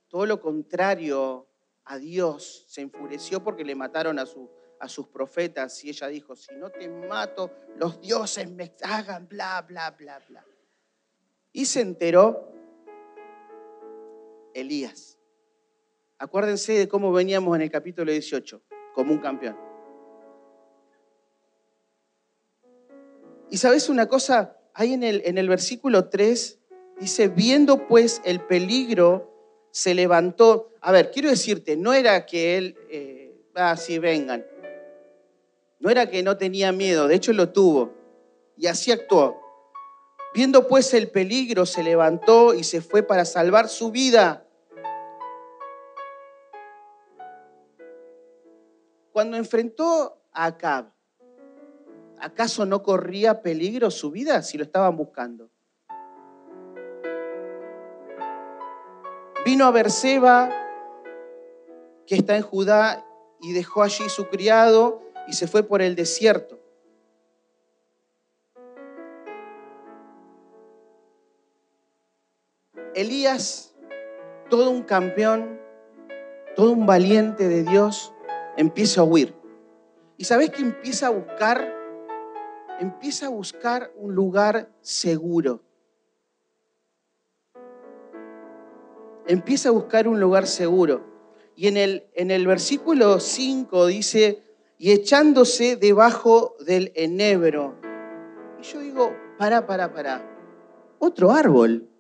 todo 0.08 0.26
lo 0.26 0.42
contrario 0.42 1.48
a 1.86 1.98
Dios, 1.98 2.66
se 2.68 2.82
enfureció 2.82 3.44
porque 3.44 3.64
le 3.64 3.76
mataron 3.76 4.20
a, 4.20 4.26
su, 4.26 4.50
a 4.80 4.88
sus 4.88 5.08
profetas 5.08 5.84
y 5.84 5.90
ella 5.90 6.08
dijo, 6.08 6.36
si 6.36 6.54
no 6.56 6.70
te 6.70 6.88
mato, 6.90 7.52
los 7.78 8.02
dioses 8.02 8.50
me 8.50 8.74
hagan 8.84 9.28
bla, 9.28 9.62
bla, 9.62 9.92
bla, 9.92 10.20
bla. 10.28 10.46
Y 11.54 11.66
se 11.66 11.82
enteró 11.82 12.52
Elías. 14.54 15.18
Acuérdense 16.18 16.74
de 16.74 16.88
cómo 16.88 17.12
veníamos 17.12 17.56
en 17.56 17.64
el 17.64 17.72
capítulo 17.72 18.12
18, 18.12 18.62
como 18.94 19.12
un 19.14 19.20
campeón. 19.20 19.58
Y 23.50 23.58
sabes 23.58 23.90
una 23.90 24.08
cosa, 24.08 24.58
ahí 24.74 24.94
en 24.94 25.04
el, 25.04 25.22
en 25.26 25.38
el 25.38 25.50
versículo 25.50 26.10
3 26.10 26.60
dice, 27.00 27.28
viendo 27.28 27.88
pues 27.88 28.22
el 28.24 28.40
peligro, 28.42 29.30
se 29.72 29.94
levantó. 29.96 30.70
A 30.82 30.92
ver, 30.92 31.12
quiero 31.12 31.30
decirte, 31.30 31.76
no 31.76 31.94
era 31.94 32.26
que 32.26 32.58
él, 32.58 32.78
eh, 32.90 33.36
ah, 33.56 33.76
vengan. 34.00 34.46
No 35.80 35.90
era 35.90 36.10
que 36.10 36.22
no 36.22 36.38
tenía 36.38 36.72
miedo, 36.72 37.08
de 37.08 37.16
hecho 37.16 37.34
lo 37.34 37.50
tuvo. 37.50 37.94
Y 38.56 38.68
así 38.68 38.92
actuó. 38.92 39.41
Viendo 40.34 40.68
pues 40.68 40.94
el 40.94 41.10
peligro, 41.10 41.66
se 41.66 41.84
levantó 41.84 42.54
y 42.54 42.64
se 42.64 42.82
fue 42.82 43.04
para 43.04 43.26
salvar 43.26 43.68
su 43.68 43.92
vida. 43.92 44.46
Cuando 49.12 49.36
enfrentó 49.36 50.22
a 50.32 50.46
Acab, 50.46 50.94
¿acaso 52.18 52.66
no 52.66 52.82
corría 52.82 53.42
peligro 53.42 53.92
su 53.92 54.10
vida 54.10 54.42
si 54.42 54.58
lo 54.58 54.64
estaban 54.64 54.96
buscando? 54.96 55.50
Vino 59.44 59.66
a 59.66 59.72
Berseba, 59.72 60.50
que 62.08 62.16
está 62.16 62.38
en 62.38 62.44
Judá, 62.44 63.06
y 63.42 63.52
dejó 63.54 63.84
allí 63.84 64.08
su 64.08 64.28
criado 64.28 65.02
y 65.28 65.34
se 65.34 65.48
fue 65.48 65.64
por 65.64 65.82
el 65.82 65.96
desierto. 65.96 66.61
Elías, 72.96 73.76
todo 74.50 74.70
un 74.70 74.84
campeón, 74.84 75.60
todo 76.56 76.72
un 76.72 76.86
valiente 76.86 77.48
de 77.48 77.64
Dios, 77.64 78.14
empieza 78.58 79.02
a 79.02 79.04
huir. 79.04 79.34
¿Y 80.18 80.26
sabes 80.26 80.50
que 80.50 80.62
empieza 80.62 81.08
a 81.08 81.10
buscar? 81.10 81.74
Empieza 82.80 83.28
a 83.28 83.30
buscar 83.30 83.92
un 83.96 84.14
lugar 84.14 84.70
seguro. 84.82 85.62
Empieza 89.26 89.70
a 89.70 89.72
buscar 89.72 90.08
un 90.08 90.20
lugar 90.20 90.48
seguro. 90.48 91.06
Y 91.56 91.68
en 91.68 91.78
el, 91.78 92.10
en 92.14 92.32
el 92.32 92.48
versículo 92.48 93.20
5 93.20 93.86
dice, 93.86 94.44
y 94.78 94.92
echándose 94.92 95.76
debajo 95.76 96.56
del 96.66 96.92
enebro. 96.96 97.76
Y 98.60 98.64
yo 98.64 98.80
digo, 98.80 99.16
para, 99.38 99.66
para, 99.66 99.94
para. 99.94 100.28
Otro 100.98 101.32
árbol. 101.32 101.91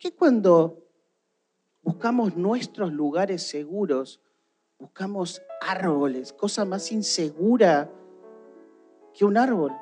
Qué 0.00 0.12
cuando 0.12 0.82
buscamos 1.82 2.34
nuestros 2.34 2.90
lugares 2.90 3.46
seguros, 3.46 4.20
buscamos 4.78 5.42
árboles, 5.60 6.32
cosa 6.32 6.64
más 6.64 6.90
insegura 6.90 7.90
que 9.14 9.26
un 9.26 9.36
árbol. 9.36 9.72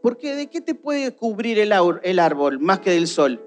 Porque 0.00 0.36
¿de 0.36 0.46
qué 0.46 0.60
te 0.60 0.76
puede 0.76 1.14
cubrir 1.16 1.58
el, 1.58 1.72
árbol 1.72 2.60
más 2.60 2.78
que 2.78 2.90
del 2.90 3.08
sol? 3.08 3.44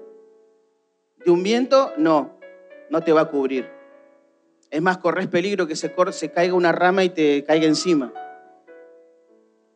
¿De 1.24 1.30
un 1.30 1.42
viento? 1.42 1.92
No, 1.96 2.38
no 2.90 3.02
te 3.02 3.12
va 3.12 3.22
a 3.22 3.30
cubrir. 3.30 3.66
Es 4.70 4.82
más, 4.82 4.98
corres 4.98 5.28
peligro 5.28 5.66
que 5.66 5.76
se, 5.76 5.94
se 6.12 6.30
caiga 6.30 6.54
una 6.54 6.72
rama 6.72 7.02
y 7.02 7.08
te 7.08 7.44
caiga 7.44 7.66
encima. 7.66 8.12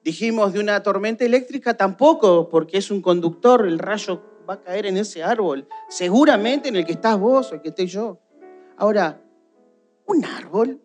Dijimos 0.07 0.53
de 0.53 0.61
una 0.61 0.81
tormenta 0.85 1.25
eléctrica 1.25 1.77
tampoco, 1.77 2.49
porque 2.49 2.79
es 2.79 2.93
un 2.93 3.03
conductor, 3.03 3.67
el 3.67 3.81
rayo 3.81 4.23
va 4.49 4.55
a 4.55 4.61
caer 4.61 4.87
en 4.87 4.99
ese 4.99 5.25
árbol, 5.25 5.67
seguramente 5.89 6.69
en 6.69 6.77
el 6.77 6.87
que 6.87 6.93
estás 6.93 7.19
vos 7.19 7.51
o 7.51 7.57
el 7.57 7.61
que 7.61 7.71
esté 7.71 7.89
yo. 7.89 8.21
Ahora, 8.77 9.21
un 10.07 10.25
árbol. 10.25 10.81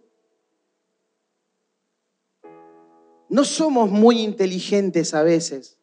No 3.29 3.43
somos 3.43 3.91
muy 3.91 4.23
inteligentes 4.23 5.13
a 5.13 5.21
veces 5.21 5.77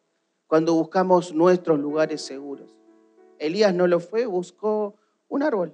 cuando 0.45 0.73
buscamos 0.73 1.33
nuestros 1.33 1.79
lugares 1.79 2.21
seguros. 2.21 2.75
Elías 3.37 3.73
no 3.73 3.87
lo 3.87 4.01
fue, 4.01 4.25
buscó 4.25 4.95
un 5.29 5.43
árbol. 5.43 5.73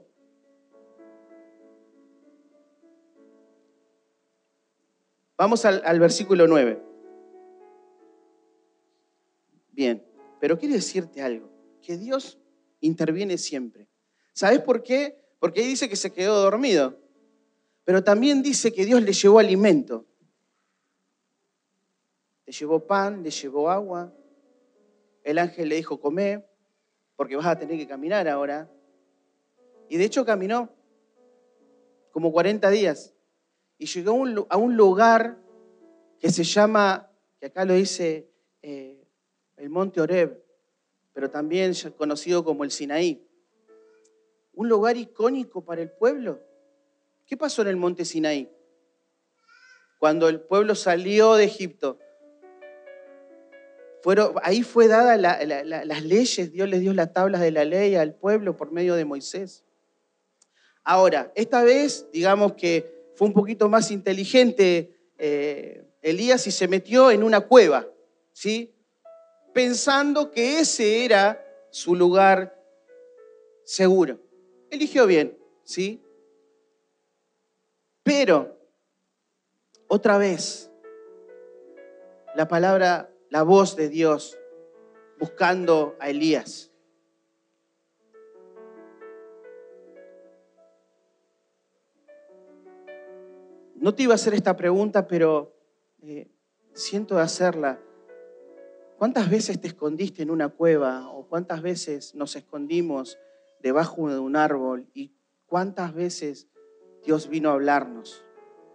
Vamos 5.36 5.66
al, 5.66 6.00
versículo 6.00 6.46
9. 6.46 6.94
Bien, 9.76 10.02
pero 10.40 10.58
quiero 10.58 10.74
decirte 10.74 11.22
algo 11.22 11.50
que 11.82 11.98
Dios 11.98 12.40
interviene 12.80 13.38
siempre. 13.38 13.90
¿Sabes 14.32 14.62
por 14.62 14.82
qué? 14.82 15.22
Porque 15.38 15.60
ahí 15.60 15.68
dice 15.68 15.90
que 15.90 15.98
se 15.98 16.14
quedó 16.14 16.42
dormido, 16.42 16.98
pero 17.84 18.02
también 18.02 18.42
dice 18.42 18.72
que 18.72 18.86
Dios 18.86 19.02
le 19.02 19.12
llevó 19.12 19.40
alimento. 19.40 20.06
Le 22.46 22.54
llevó 22.54 22.88
pan, 22.88 23.22
le 23.22 23.32
llevó 23.32 23.70
agua. 23.70 24.14
El 25.24 25.40
ángel 25.40 25.68
le 25.68 25.76
dijo, 25.76 26.00
come, 26.00 26.46
porque 27.18 27.36
vas 27.36 27.48
a 27.48 27.60
tener 27.60 27.78
que 27.78 27.88
caminar 27.88 28.30
ahora. 28.30 28.72
Y 29.90 29.98
de 29.98 30.06
hecho 30.06 30.26
caminó 30.26 30.70
como 32.12 32.32
40 32.32 32.70
días. 32.70 33.14
Y 33.78 33.88
llegó 33.88 34.24
a 34.50 34.58
un 34.58 34.78
lugar 34.78 35.38
que 36.18 36.30
se 36.30 36.46
llama, 36.46 37.12
que 37.40 37.48
acá 37.48 37.66
lo 37.66 37.74
dice 37.74 38.35
el 39.58 39.70
monte 39.70 40.02
Oreb 40.02 40.46
pero 41.16 41.32
también 41.32 41.74
conocido 41.98 42.44
como 42.44 42.66
el 42.66 42.72
Sinaí. 42.72 43.26
Un 44.54 44.68
lugar 44.68 44.98
icónico 44.98 45.64
para 45.64 45.82
el 45.82 45.90
pueblo. 45.90 46.42
¿Qué 47.26 47.38
pasó 47.38 47.62
en 47.62 47.70
el 47.70 47.78
monte 47.78 48.04
Sinaí? 48.04 48.52
Cuando 49.98 50.28
el 50.28 50.42
pueblo 50.42 50.76
salió 50.76 51.36
de 51.36 51.46
Egipto, 51.46 51.98
fueron, 54.04 54.34
ahí 54.44 54.62
fue 54.62 54.90
dada 54.90 55.16
las 55.18 56.04
leyes, 56.04 56.52
Dios 56.52 56.68
les 56.68 56.82
dio 56.82 56.94
las 56.94 57.14
tablas 57.14 57.40
de 57.40 57.52
la 57.52 57.64
ley 57.64 57.96
al 57.96 58.14
pueblo 58.14 58.58
por 58.58 58.74
medio 58.74 58.96
de 58.96 59.06
Moisés. 59.06 59.64
Ahora, 60.84 61.32
esta 61.34 61.64
vez, 61.64 62.08
digamos 62.12 62.54
que 62.54 63.10
fue 63.16 63.30
un 63.30 63.34
poquito 63.34 63.70
más 63.70 63.90
inteligente 63.90 65.00
eh, 65.18 65.86
Elías 66.02 66.46
y 66.46 66.52
se 66.52 66.68
metió 66.68 67.10
en 67.10 67.24
una 67.24 67.40
cueva, 67.40 67.88
¿sí? 68.34 68.75
Pensando 69.56 70.32
que 70.32 70.60
ese 70.60 71.06
era 71.06 71.42
su 71.70 71.96
lugar 71.96 72.62
seguro. 73.64 74.20
Eligió 74.70 75.08
bien, 75.08 75.40
¿sí? 75.64 76.04
Pero, 78.04 78.60
otra 79.88 80.18
vez, 80.18 80.70
la 82.36 82.50
palabra, 82.50 83.10
la 83.30 83.44
voz 83.44 83.78
de 83.78 83.88
Dios 83.88 84.38
buscando 85.20 85.96
a 86.02 86.10
Elías. 86.10 86.70
No 93.76 93.96
te 93.96 94.04
iba 94.04 94.12
a 94.12 94.16
hacer 94.16 94.34
esta 94.34 94.58
pregunta, 94.58 95.08
pero 95.08 95.56
eh, 96.02 96.28
siento 96.74 97.18
hacerla. 97.20 97.80
¿Cuántas 98.98 99.30
veces 99.30 99.60
te 99.60 99.68
escondiste 99.68 100.24
en 100.24 100.32
una 100.32 100.50
cueva 100.50 101.10
o 101.10 101.28
cuántas 101.28 101.62
veces 101.62 102.16
nos 102.16 102.36
escondimos 102.36 103.18
debajo 103.62 104.10
de 104.10 104.20
un 104.20 104.36
árbol 104.36 104.88
y 104.94 105.14
cuántas 105.46 105.94
veces 105.94 106.48
Dios 107.04 107.28
vino 107.28 107.50
a 107.50 107.54
hablarnos 107.54 108.26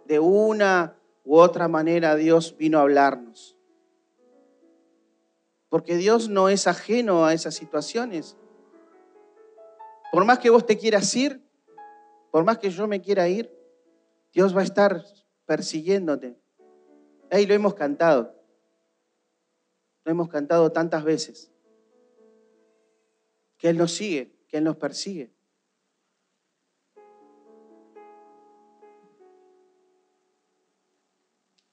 de 0.05 0.19
una 0.19 0.97
u 1.23 1.37
otra 1.37 1.67
manera 1.67 2.15
Dios 2.15 2.57
vino 2.57 2.79
a 2.79 2.81
hablarnos. 2.81 3.57
Porque 5.69 5.95
Dios 5.95 6.27
no 6.27 6.49
es 6.49 6.67
ajeno 6.67 7.25
a 7.25 7.33
esas 7.33 7.55
situaciones. 7.55 8.35
Por 10.11 10.25
más 10.25 10.39
que 10.39 10.49
vos 10.49 10.65
te 10.65 10.77
quieras 10.77 11.15
ir, 11.15 11.41
por 12.29 12.43
más 12.43 12.57
que 12.57 12.69
yo 12.69 12.87
me 12.87 13.01
quiera 13.01 13.29
ir, 13.29 13.57
Dios 14.33 14.55
va 14.55 14.61
a 14.61 14.65
estar 14.65 15.01
persiguiéndote. 15.45 16.37
Ahí 17.29 17.45
lo 17.45 17.53
hemos 17.53 17.73
cantado. 17.73 18.40
Lo 20.03 20.11
hemos 20.11 20.29
cantado 20.29 20.71
tantas 20.71 21.03
veces. 21.03 21.51
Que 23.57 23.69
Él 23.69 23.77
nos 23.77 23.91
sigue, 23.93 24.31
que 24.47 24.57
Él 24.57 24.63
nos 24.63 24.77
persigue. 24.77 25.31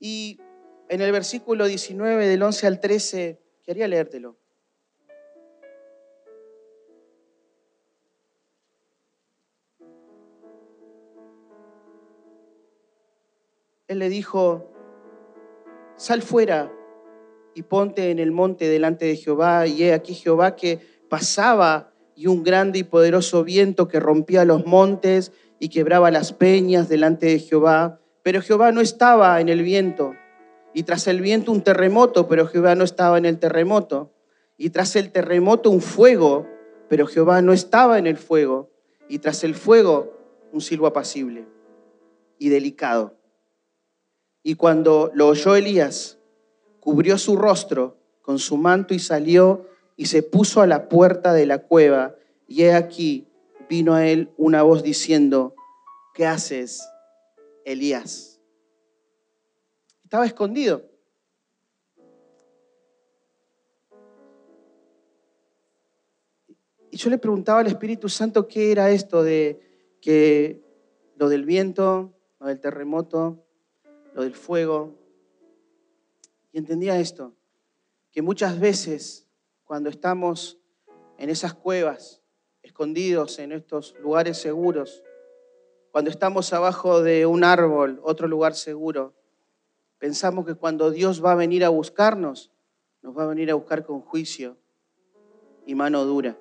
Y 0.00 0.40
en 0.88 1.00
el 1.00 1.10
versículo 1.12 1.66
19 1.66 2.26
del 2.26 2.42
11 2.42 2.66
al 2.66 2.80
13, 2.80 3.40
quería 3.62 3.88
leértelo. 3.88 4.36
Él 13.88 13.98
le 14.00 14.10
dijo, 14.10 14.70
sal 15.96 16.20
fuera 16.20 16.70
y 17.58 17.62
ponte 17.62 18.12
en 18.12 18.20
el 18.20 18.30
monte 18.30 18.68
delante 18.68 19.06
de 19.06 19.16
Jehová. 19.16 19.66
Y 19.66 19.82
he 19.82 19.92
aquí 19.92 20.14
Jehová 20.14 20.54
que 20.54 20.78
pasaba 21.08 21.90
y 22.14 22.28
un 22.28 22.44
grande 22.44 22.78
y 22.78 22.84
poderoso 22.84 23.42
viento 23.42 23.88
que 23.88 23.98
rompía 23.98 24.44
los 24.44 24.64
montes 24.64 25.32
y 25.58 25.68
quebraba 25.68 26.12
las 26.12 26.32
peñas 26.32 26.88
delante 26.88 27.26
de 27.26 27.40
Jehová. 27.40 27.98
Pero 28.22 28.42
Jehová 28.42 28.70
no 28.70 28.80
estaba 28.80 29.40
en 29.40 29.48
el 29.48 29.64
viento. 29.64 30.14
Y 30.72 30.84
tras 30.84 31.08
el 31.08 31.20
viento 31.20 31.50
un 31.50 31.62
terremoto, 31.62 32.28
pero 32.28 32.46
Jehová 32.46 32.76
no 32.76 32.84
estaba 32.84 33.18
en 33.18 33.26
el 33.26 33.40
terremoto. 33.40 34.12
Y 34.56 34.70
tras 34.70 34.94
el 34.94 35.10
terremoto 35.10 35.68
un 35.68 35.80
fuego, 35.80 36.46
pero 36.88 37.08
Jehová 37.08 37.42
no 37.42 37.52
estaba 37.52 37.98
en 37.98 38.06
el 38.06 38.18
fuego. 38.18 38.70
Y 39.08 39.18
tras 39.18 39.42
el 39.42 39.56
fuego 39.56 40.16
un 40.52 40.60
silbo 40.60 40.86
apacible 40.86 41.44
y 42.38 42.50
delicado. 42.50 43.16
Y 44.44 44.54
cuando 44.54 45.10
lo 45.12 45.26
oyó 45.26 45.56
Elías, 45.56 46.17
cubrió 46.88 47.18
su 47.18 47.36
rostro 47.36 47.98
con 48.22 48.38
su 48.38 48.56
manto 48.56 48.94
y 48.94 48.98
salió 48.98 49.66
y 49.94 50.06
se 50.06 50.22
puso 50.22 50.62
a 50.62 50.66
la 50.66 50.88
puerta 50.88 51.34
de 51.34 51.44
la 51.44 51.58
cueva. 51.58 52.14
Y 52.46 52.62
he 52.62 52.72
aquí 52.72 53.28
vino 53.68 53.92
a 53.92 54.06
él 54.06 54.30
una 54.38 54.62
voz 54.62 54.82
diciendo, 54.82 55.54
¿qué 56.14 56.24
haces, 56.24 56.88
Elías? 57.66 58.40
Estaba 60.02 60.24
escondido. 60.24 60.82
Y 66.90 66.96
yo 66.96 67.10
le 67.10 67.18
preguntaba 67.18 67.60
al 67.60 67.66
Espíritu 67.66 68.08
Santo 68.08 68.48
qué 68.48 68.72
era 68.72 68.90
esto 68.90 69.22
de 69.22 69.60
que 70.00 70.62
lo 71.16 71.28
del 71.28 71.44
viento, 71.44 72.14
lo 72.40 72.46
del 72.46 72.60
terremoto, 72.60 73.44
lo 74.14 74.22
del 74.22 74.34
fuego. 74.34 74.97
Y 76.52 76.58
entendía 76.58 76.98
esto, 76.98 77.34
que 78.10 78.22
muchas 78.22 78.58
veces 78.58 79.28
cuando 79.64 79.90
estamos 79.90 80.58
en 81.18 81.30
esas 81.30 81.54
cuevas, 81.54 82.22
escondidos 82.62 83.38
en 83.38 83.52
estos 83.52 83.94
lugares 84.00 84.38
seguros, 84.38 85.02
cuando 85.90 86.10
estamos 86.10 86.52
abajo 86.52 87.02
de 87.02 87.26
un 87.26 87.44
árbol, 87.44 88.00
otro 88.02 88.28
lugar 88.28 88.54
seguro, 88.54 89.14
pensamos 89.98 90.46
que 90.46 90.54
cuando 90.54 90.90
Dios 90.90 91.24
va 91.24 91.32
a 91.32 91.36
venir 91.36 91.64
a 91.64 91.70
buscarnos, 91.70 92.52
nos 93.02 93.16
va 93.16 93.24
a 93.24 93.26
venir 93.26 93.50
a 93.50 93.54
buscar 93.54 93.84
con 93.84 94.00
juicio 94.00 94.56
y 95.66 95.74
mano 95.74 96.04
dura. 96.04 96.38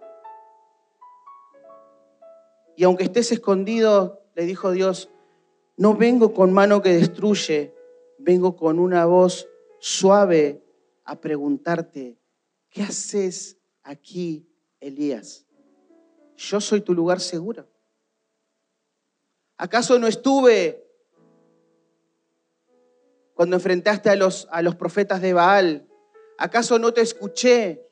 Y 2.76 2.84
aunque 2.84 3.04
estés 3.04 3.32
escondido, 3.32 4.22
le 4.36 4.46
dijo 4.46 4.72
Dios, 4.72 5.10
no 5.76 5.96
vengo 5.96 6.34
con 6.34 6.54
mano 6.54 6.82
que 6.82 6.94
destruye, 6.94 7.74
vengo 8.20 8.56
con 8.56 8.80
una 8.80 9.06
voz 9.06 9.48
suave 9.80 10.64
a 11.04 11.20
preguntarte, 11.20 12.18
¿qué 12.70 12.84
haces 12.84 13.58
aquí, 13.84 14.48
Elías? 14.80 15.46
Yo 16.36 16.62
soy 16.62 16.82
tu 16.82 16.94
lugar 16.94 17.20
seguro. 17.20 17.68
¿Acaso 19.58 19.98
no 19.98 20.08
estuve 20.08 20.86
cuando 23.34 23.56
enfrentaste 23.56 24.10
a 24.10 24.16
los, 24.16 24.48
a 24.52 24.62
los 24.62 24.76
profetas 24.76 25.22
de 25.22 25.34
Baal? 25.34 25.88
¿Acaso 26.38 26.78
no 26.78 26.94
te 26.94 27.02
escuché 27.02 27.88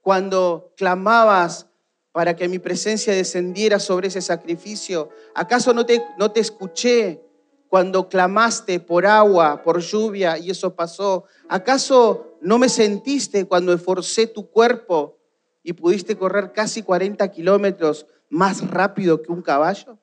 cuando 0.00 0.72
clamabas 0.76 1.68
para 2.10 2.34
que 2.34 2.48
mi 2.48 2.58
presencia 2.58 3.14
descendiera 3.14 3.78
sobre 3.78 4.08
ese 4.08 4.20
sacrificio? 4.20 5.10
¿Acaso 5.34 5.72
no 5.72 5.86
te, 5.86 6.02
no 6.18 6.32
te 6.32 6.40
escuché 6.40 7.22
cuando 7.70 8.08
clamaste 8.08 8.80
por 8.80 9.06
agua, 9.06 9.62
por 9.62 9.78
lluvia 9.78 10.36
y 10.36 10.50
eso 10.50 10.74
pasó? 10.74 11.24
¿Acaso 11.48 12.36
no 12.40 12.58
me 12.58 12.68
sentiste 12.68 13.46
cuando 13.46 13.72
esforcé 13.72 14.26
tu 14.26 14.50
cuerpo 14.50 15.16
y 15.62 15.72
pudiste 15.72 16.18
correr 16.18 16.52
casi 16.52 16.82
40 16.82 17.26
kilómetros 17.30 18.06
más 18.28 18.68
rápido 18.68 19.22
que 19.22 19.30
un 19.30 19.40
caballo? 19.40 19.98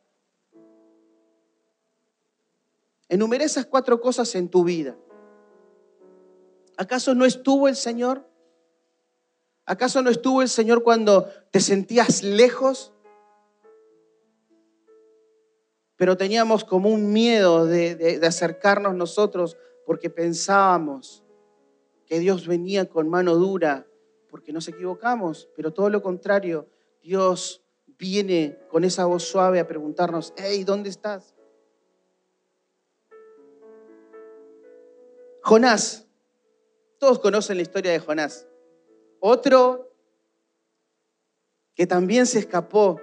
Enumeré 3.10 3.44
esas 3.44 3.66
cuatro 3.66 4.00
cosas 4.00 4.34
en 4.36 4.48
tu 4.48 4.64
vida. 4.64 4.96
¿Acaso 6.78 7.16
no 7.16 7.26
estuvo 7.26 7.68
el 7.68 7.76
Señor? 7.76 8.26
¿Acaso 9.66 10.02
no 10.02 10.10
estuvo 10.10 10.42
el 10.42 10.48
Señor 10.48 10.84
cuando 10.84 11.28
te 11.52 11.60
sentías 11.60 12.24
lejos? 12.24 12.94
Pero 15.98 16.16
teníamos 16.16 16.64
como 16.64 16.90
un 16.90 17.12
miedo 17.12 17.66
de, 17.66 18.20
acercarnos 18.24 18.96
nosotros 18.96 19.58
porque 19.86 20.10
pensábamos 20.10 21.24
que 22.06 22.20
Dios 22.20 22.48
venía 22.48 22.88
con 22.88 23.10
mano 23.10 23.36
dura, 23.36 23.86
porque 24.30 24.54
nos 24.54 24.68
equivocamos, 24.68 25.50
pero 25.56 25.74
todo 25.74 25.90
lo 25.90 26.02
contrario, 26.02 26.70
Dios 27.02 27.64
viene 27.98 28.58
con 28.70 28.84
esa 28.84 29.06
voz 29.06 29.24
suave 29.24 29.60
a 29.60 29.68
preguntarnos, 29.68 30.34
hey, 30.38 30.64
¿dónde 30.64 30.90
estás? 30.90 31.36
Jonás, 35.42 36.08
todos 37.00 37.20
conocen 37.20 37.58
la 37.58 37.64
historia 37.64 37.92
de 37.92 38.00
Jonás. 38.00 38.48
Otro 39.20 39.92
que 41.74 41.88
también 41.88 42.26
se 42.26 42.40
escapó. 42.40 43.00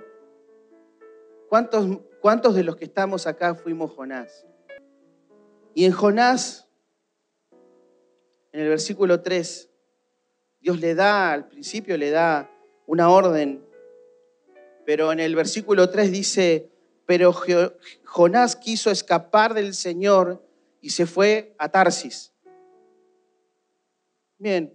¿Cuántos, 1.48 2.00
¿Cuántos 2.24 2.54
de 2.54 2.64
los 2.64 2.76
que 2.76 2.86
estamos 2.86 3.26
acá 3.26 3.54
fuimos 3.54 3.92
Jonás? 3.92 4.46
Y 5.74 5.84
en 5.84 5.92
Jonás, 5.92 6.66
en 8.50 8.60
el 8.60 8.68
versículo 8.70 9.20
3, 9.20 9.68
Dios 10.58 10.80
le 10.80 10.94
da, 10.94 11.32
al 11.32 11.48
principio 11.48 11.98
le 11.98 12.08
da 12.08 12.50
una 12.86 13.10
orden, 13.10 13.62
pero 14.86 15.12
en 15.12 15.20
el 15.20 15.36
versículo 15.36 15.90
3 15.90 16.10
dice, 16.10 16.70
pero 17.04 17.30
Jonás 18.04 18.56
quiso 18.56 18.90
escapar 18.90 19.52
del 19.52 19.74
Señor 19.74 20.42
y 20.80 20.88
se 20.88 21.04
fue 21.04 21.54
a 21.58 21.68
Tarsis. 21.68 22.32
Bien, 24.38 24.74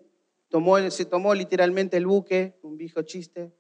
se 0.92 1.06
tomó 1.06 1.34
literalmente 1.34 1.98
el 1.98 2.06
buque, 2.06 2.60
un 2.62 2.78
viejo 2.78 3.02
chiste. 3.02 3.52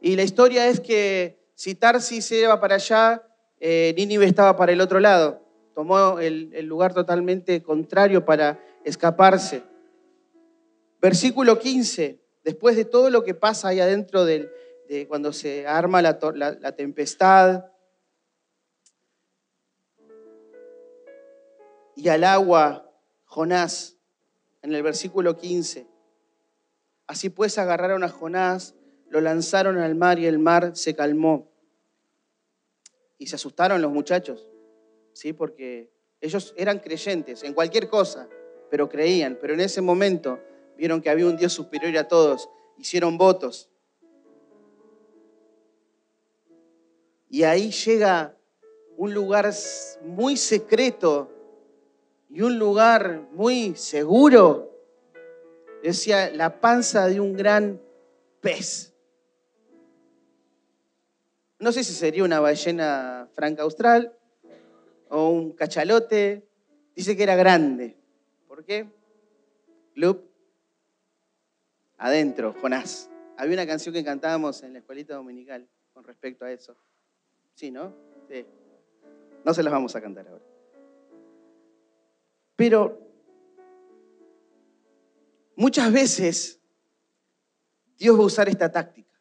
Y 0.00 0.14
la 0.14 0.22
historia 0.22 0.68
es 0.68 0.78
que 0.78 1.44
si 1.56 1.74
Tarsis 1.74 2.30
iba 2.30 2.60
para 2.60 2.76
allá, 2.76 3.26
eh, 3.58 3.92
Nínive 3.96 4.26
estaba 4.26 4.56
para 4.56 4.72
el 4.72 4.80
otro 4.80 5.00
lado. 5.00 5.42
Tomó 5.74 6.20
el, 6.20 6.50
lugar 6.66 6.94
totalmente 6.94 7.62
contrario 7.62 8.24
para 8.24 8.60
escaparse. 8.84 9.64
Versículo 11.00 11.58
15, 11.58 12.20
después 12.44 12.76
de 12.76 12.84
todo 12.84 13.10
lo 13.10 13.24
que 13.24 13.34
pasa 13.34 13.68
ahí 13.68 13.80
adentro 13.80 14.24
de 14.24 14.48
cuando 15.08 15.32
se 15.32 15.66
arma 15.66 16.00
la, 16.00 16.18
la 16.60 16.72
tempestad 16.76 17.64
y 21.96 22.08
al 22.08 22.22
agua, 22.22 22.92
Jonás 23.24 23.96
en 24.62 24.74
el 24.74 24.82
versículo 24.82 25.36
15. 25.36 25.86
Así 27.06 27.30
pues 27.30 27.56
agarraron 27.56 28.02
a 28.04 28.08
Jonás, 28.08 28.74
lo 29.16 29.22
lanzaron 29.22 29.78
al 29.78 29.94
mar 29.94 30.18
y 30.18 30.26
el 30.26 30.38
mar 30.38 30.72
se 30.76 30.94
calmó. 30.94 31.50
Y 33.16 33.28
se 33.28 33.36
asustaron 33.36 33.80
los 33.80 33.90
muchachos, 33.90 34.46
¿sí? 35.14 35.32
Porque 35.32 35.90
ellos 36.20 36.52
eran 36.54 36.80
creyentes 36.80 37.42
en 37.42 37.54
cualquier 37.54 37.88
cosa, 37.88 38.28
pero 38.70 38.90
creían. 38.90 39.38
Pero 39.40 39.54
en 39.54 39.60
ese 39.60 39.80
momento 39.80 40.38
vieron 40.76 41.00
que 41.00 41.08
había 41.08 41.24
un 41.24 41.38
Dios 41.38 41.54
superior 41.54 41.96
a 41.96 42.06
todos, 42.06 42.50
hicieron 42.76 43.16
votos. 43.16 43.70
Y 47.30 47.44
ahí 47.44 47.70
llega 47.70 48.36
un 48.98 49.14
lugar 49.14 49.50
muy 50.02 50.36
secreto 50.36 51.32
y 52.28 52.42
un 52.42 52.58
lugar 52.58 53.26
muy 53.32 53.76
seguro. 53.76 54.70
Decía, 55.82 56.28
la 56.28 56.60
panza 56.60 57.06
de 57.06 57.18
un 57.18 57.32
gran 57.32 57.80
pez. 58.42 58.92
No 61.58 61.72
sé 61.72 61.84
si 61.84 61.92
sería 61.92 62.24
una 62.24 62.40
ballena 62.40 63.28
franca 63.32 63.62
austral 63.62 64.16
o 65.08 65.30
un 65.30 65.52
cachalote. 65.52 66.46
Dice 66.94 67.16
que 67.16 67.22
era 67.22 67.36
grande. 67.36 67.96
¿Por 68.46 68.64
qué? 68.64 68.88
Club. 69.94 70.30
Adentro, 71.98 72.54
Jonás. 72.60 73.10
Había 73.38 73.54
una 73.54 73.66
canción 73.66 73.94
que 73.94 74.04
cantábamos 74.04 74.62
en 74.62 74.74
la 74.74 74.80
escuelita 74.80 75.14
dominical 75.14 75.66
con 75.92 76.04
respecto 76.04 76.44
a 76.44 76.52
eso. 76.52 76.76
Sí, 77.54 77.70
¿no? 77.70 77.94
Sí. 78.30 78.44
No 79.44 79.54
se 79.54 79.62
las 79.62 79.72
vamos 79.72 79.96
a 79.96 80.00
cantar 80.00 80.28
ahora. 80.28 80.44
Pero 82.56 83.00
muchas 85.54 85.92
veces 85.92 86.60
Dios 87.96 88.18
va 88.18 88.22
a 88.22 88.26
usar 88.26 88.48
esta 88.48 88.70
táctica, 88.70 89.15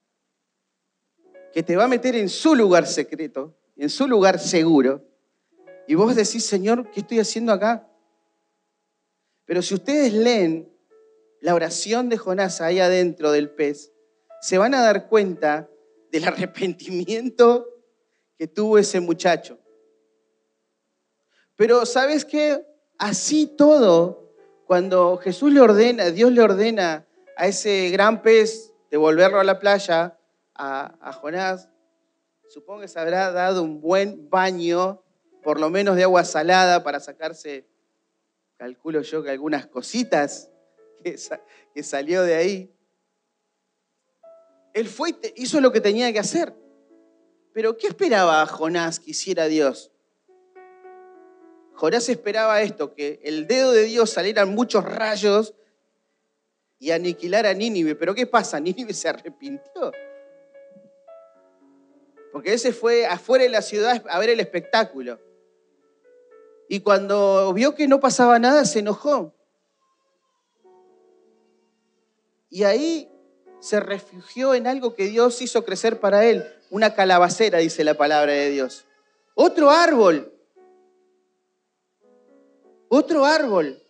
que 1.56 1.64
te 1.64 1.78
va 1.78 1.86
a 1.86 1.88
meter 1.88 2.18
en 2.18 2.28
su 2.28 2.54
lugar 2.54 2.86
secreto, 2.86 3.56
en 3.78 3.90
su 3.90 4.10
lugar 4.10 4.40
seguro, 4.40 5.08
y 5.88 5.96
vos 5.96 6.14
decís, 6.14 6.46
Señor, 6.46 6.92
¿qué 6.92 7.00
estoy 7.00 7.20
haciendo 7.20 7.54
acá? 7.54 7.90
Pero 9.46 9.62
si 9.62 9.74
ustedes 9.74 10.12
leen 10.12 10.70
la 11.40 11.56
oración 11.56 12.10
de 12.10 12.18
Jonás 12.18 12.60
ahí 12.60 12.82
adentro 12.82 13.32
del 13.32 13.50
pez, 13.52 13.94
se 14.42 14.58
van 14.58 14.74
a 14.74 14.82
dar 14.82 15.08
cuenta 15.08 15.70
del 16.12 16.26
arrepentimiento 16.26 17.70
que 18.38 18.48
tuvo 18.48 18.78
ese 18.78 19.00
muchacho. 19.00 19.58
Pero 21.56 21.86
¿sabes 21.86 22.26
qué? 22.26 22.66
Así 22.98 23.48
todo, 23.48 24.36
cuando 24.68 25.16
Jesús 25.16 25.54
le 25.54 25.62
ordena, 25.62 26.12
Dios 26.12 26.34
le 26.34 26.42
ordena 26.42 27.08
a 27.38 27.48
ese 27.48 27.92
gran 27.92 28.22
pez 28.22 28.74
devolverlo 28.92 29.40
a 29.40 29.46
la 29.46 29.58
playa, 29.58 30.20
a, 30.56 31.12
Jonás, 31.14 31.70
supongo 32.50 32.82
que 32.82 32.88
se 32.88 33.00
habrá 33.00 33.32
dado 33.32 33.64
un 33.64 33.82
buen 33.82 34.30
baño, 34.30 35.04
por 35.44 35.60
lo 35.60 35.70
menos 35.70 35.96
de 35.96 36.04
agua 36.04 36.24
salada, 36.24 36.84
para 36.84 37.00
sacarse, 37.00 37.68
calculo 38.58 39.02
yo 39.02 39.22
que 39.22 39.30
algunas 39.30 39.68
cositas 39.68 40.50
que, 41.04 41.84
salió 41.84 42.24
de 42.24 42.36
ahí. 42.36 42.76
Él 44.74 44.88
fue 44.88 45.16
hizo 45.36 45.62
lo 45.62 45.72
que 45.72 45.82
tenía 45.82 46.12
que 46.12 46.20
hacer. 46.20 46.54
Pero 47.54 47.78
¿qué 47.78 47.88
esperaba 47.88 48.46
Jonás 48.48 49.00
que 49.00 49.12
hiciera 49.12 49.46
Dios? 49.46 49.92
Jonás 51.74 52.10
esperaba 52.10 52.62
esto, 52.62 52.94
que 52.94 53.20
el 53.24 53.48
dedo 53.48 53.72
de 53.72 53.84
Dios 53.84 54.10
salieran 54.10 54.50
muchos 54.50 54.84
rayos 54.84 55.54
y 56.80 56.92
aniquilar 56.92 57.46
a 57.46 57.54
Nínive. 57.54 57.96
Pero 57.96 58.16
¿qué 58.16 58.26
pasa? 58.26 58.60
Nínive 58.60 58.94
se 58.94 59.08
arrepintió. 59.08 59.92
Porque 62.36 62.52
ese 62.52 62.74
fue 62.74 63.06
afuera 63.06 63.46
de 63.46 63.50
la 63.50 63.62
ciudad 63.62 64.04
a 64.10 64.20
ver 64.20 64.30
el 64.30 64.42
espectáculo. 64.42 65.22
Y 66.68 66.82
cuando 66.82 67.54
vio 67.54 67.76
que 67.76 67.88
no 67.88 68.02
pasaba 68.02 68.40
nada, 68.40 68.66
se 68.66 68.80
enojó. 68.80 69.34
Y 72.50 72.64
ahí 72.64 73.10
se 73.62 73.80
refugió 73.80 74.54
en 74.54 74.68
algo 74.68 74.96
que 74.96 75.06
Dios 75.06 75.42
hizo 75.42 75.64
crecer 75.64 76.02
para 76.02 76.26
él, 76.26 76.46
una 76.70 76.94
calabacera, 76.94 77.60
dice 77.60 77.86
la 77.86 77.94
palabra 77.94 78.34
de 78.34 78.50
Dios. 78.50 78.84
Otro 79.36 79.70
árbol 79.70 80.34
otro 82.96 83.26
árbol. 83.26 83.82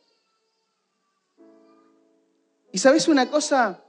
¿Y 2.71 2.77
sabes 2.77 3.07
una 3.07 3.29
cosa? 3.29 3.84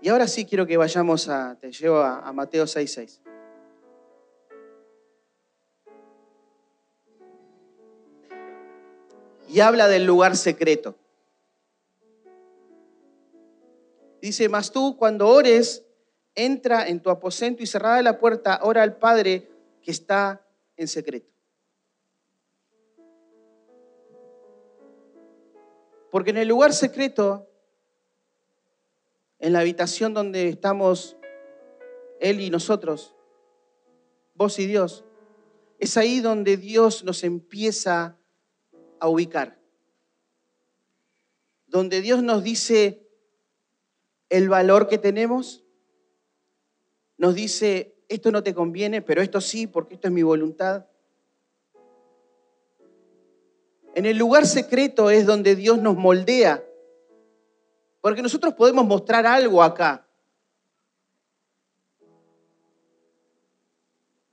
Y 0.00 0.08
ahora 0.08 0.28
sí 0.28 0.44
quiero 0.44 0.66
que 0.66 0.76
vayamos 0.76 1.28
a, 1.28 1.56
te 1.60 1.72
llevo 1.72 1.98
a, 1.98 2.20
a 2.20 2.32
Mateo 2.32 2.64
6.6. 2.64 3.20
Y 9.48 9.60
habla 9.60 9.88
del 9.88 10.04
lugar 10.04 10.36
secreto. 10.36 10.94
Dice, 14.20 14.48
mas 14.48 14.70
tú 14.70 14.96
cuando 14.96 15.28
ores, 15.28 15.84
entra 16.34 16.86
en 16.86 17.00
tu 17.00 17.10
aposento 17.10 17.62
y 17.62 17.66
cerrada 17.66 18.00
la 18.02 18.18
puerta, 18.18 18.60
ora 18.62 18.82
al 18.82 18.96
Padre 18.96 19.48
que 19.82 19.90
está 19.90 20.46
en 20.76 20.86
secreto. 20.86 21.32
Porque 26.10 26.30
en 26.30 26.38
el 26.38 26.48
lugar 26.48 26.72
secreto, 26.72 27.48
en 29.38 29.52
la 29.52 29.60
habitación 29.60 30.14
donde 30.14 30.48
estamos 30.48 31.16
Él 32.20 32.40
y 32.40 32.50
nosotros, 32.50 33.14
vos 34.34 34.58
y 34.58 34.66
Dios, 34.66 35.04
es 35.78 35.96
ahí 35.96 36.20
donde 36.20 36.56
Dios 36.56 37.04
nos 37.04 37.22
empieza 37.22 38.18
a 38.98 39.08
ubicar. 39.08 39.58
Donde 41.66 42.00
Dios 42.00 42.22
nos 42.22 42.42
dice 42.42 43.06
el 44.28 44.48
valor 44.48 44.88
que 44.88 44.98
tenemos, 44.98 45.64
nos 47.16 47.34
dice 47.34 47.94
esto 48.08 48.30
no 48.30 48.42
te 48.42 48.54
conviene, 48.54 49.02
pero 49.02 49.20
esto 49.22 49.40
sí, 49.40 49.66
porque 49.66 49.94
esto 49.94 50.08
es 50.08 50.14
mi 50.14 50.22
voluntad. 50.22 50.86
En 53.94 54.06
el 54.06 54.16
lugar 54.16 54.46
secreto 54.46 55.10
es 55.10 55.26
donde 55.26 55.56
Dios 55.56 55.78
nos 55.78 55.96
moldea, 55.96 56.64
porque 58.00 58.22
nosotros 58.22 58.54
podemos 58.54 58.84
mostrar 58.84 59.26
algo 59.26 59.62
acá. 59.62 60.06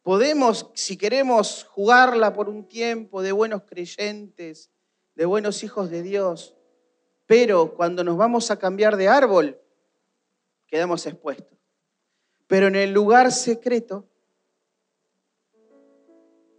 Podemos, 0.04 0.70
si 0.76 0.98
queremos, 0.98 1.64
jugarla 1.64 2.34
por 2.34 2.48
un 2.48 2.68
tiempo 2.68 3.24
de 3.24 3.32
buenos 3.32 3.64
creyentes, 3.64 4.70
de 5.16 5.26
buenos 5.26 5.64
hijos 5.64 5.90
de 5.90 6.04
Dios, 6.04 6.56
pero 7.26 7.74
cuando 7.74 8.04
nos 8.04 8.16
vamos 8.16 8.52
a 8.52 8.60
cambiar 8.60 8.98
de 8.98 9.08
árbol, 9.08 9.60
quedamos 10.68 11.08
expuestos. 11.08 11.58
Pero 12.48 12.68
en 12.68 12.76
el 12.76 12.92
lugar 12.92 13.32
secreto 13.32 14.08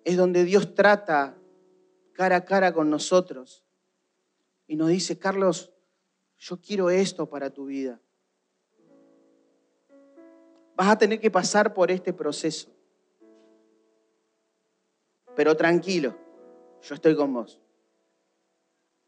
es 0.05 0.16
donde 0.16 0.42
Dios 0.42 0.75
trata 0.75 1.37
cara 2.12 2.37
a 2.37 2.45
cara 2.45 2.73
con 2.73 2.90
nosotros 2.90 3.64
y 4.66 4.75
nos 4.75 4.88
dice, 4.88 5.19
Carlos, 5.19 5.73
yo 6.38 6.61
quiero 6.61 6.90
esto 6.90 7.29
para 7.29 7.51
tu 7.51 7.66
vida. 7.66 8.01
Vas 10.75 10.88
a 10.88 10.99
tener 10.99 11.20
que 11.20 11.31
pasar 11.31 11.72
por 11.72 11.90
este 11.90 12.12
proceso. 12.12 12.70
Pero 15.35 15.57
tranquilo, 15.57 16.16
yo 16.83 16.94
estoy 16.94 17.16
con 17.16 17.33
vos. 17.33 17.61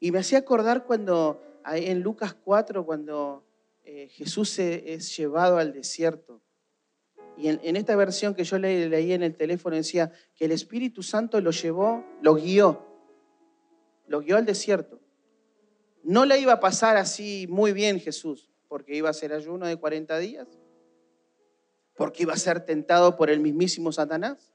Y 0.00 0.12
me 0.12 0.20
hacía 0.20 0.38
acordar 0.38 0.84
cuando 0.84 1.42
en 1.66 2.00
Lucas 2.00 2.34
4, 2.34 2.86
cuando 2.86 3.44
eh, 3.84 4.08
Jesús 4.08 4.58
es 4.58 5.16
llevado 5.16 5.58
al 5.58 5.72
desierto 5.72 6.40
y 7.38 7.46
en, 7.46 7.76
esta 7.76 7.94
versión 7.94 8.34
que 8.34 8.42
yo 8.42 8.58
leí 8.58 9.12
en 9.12 9.22
el 9.22 9.36
teléfono 9.36 9.76
decía 9.76 10.10
que 10.34 10.46
el 10.46 10.50
Espíritu 10.50 11.04
Santo 11.04 11.40
lo 11.40 11.52
llevó, 11.52 12.04
lo 12.20 12.34
guió, 12.34 12.84
lo 14.08 14.18
guió 14.20 14.36
al 14.36 14.44
desierto. 14.44 14.98
No 16.02 16.24
le 16.24 16.38
iba 16.38 16.54
a 16.54 16.60
pasar 16.60 16.96
así 16.96 17.46
muy 17.48 17.72
bien 17.72 18.00
Jesús, 18.00 18.50
porque 18.68 18.94
iba 18.94 19.10
a 19.10 19.14
ser 19.14 19.32
ayuno 19.32 19.66
de 19.66 19.76
40 19.76 20.18
días, 20.18 20.48
porque 21.96 22.22
iba 22.22 22.32
a 22.32 22.38
ser 22.38 22.64
tentado 22.64 23.16
por 23.16 23.30
el 23.30 23.40
mismísimo 23.40 23.92
Satanás. 23.92 24.52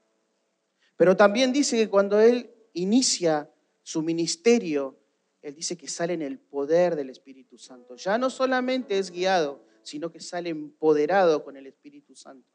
Pero 0.96 1.16
también 1.16 1.52
dice 1.52 1.76
que 1.76 1.88
cuando 1.88 2.20
él 2.20 2.50
inicia 2.72 3.50
su 3.82 4.02
ministerio, 4.02 4.98
él 5.42 5.54
dice 5.54 5.76
que 5.76 5.88
sale 5.88 6.14
en 6.14 6.22
el 6.22 6.38
poder 6.38 6.96
del 6.96 7.10
Espíritu 7.10 7.58
Santo. 7.58 7.96
Ya 7.96 8.16
no 8.16 8.30
solamente 8.30 8.98
es 8.98 9.10
guiado, 9.10 9.62
sino 9.82 10.10
que 10.10 10.20
sale 10.20 10.50
empoderado 10.50 11.44
con 11.44 11.56
el 11.56 11.66
Espíritu 11.66 12.14
Santo. 12.14 12.48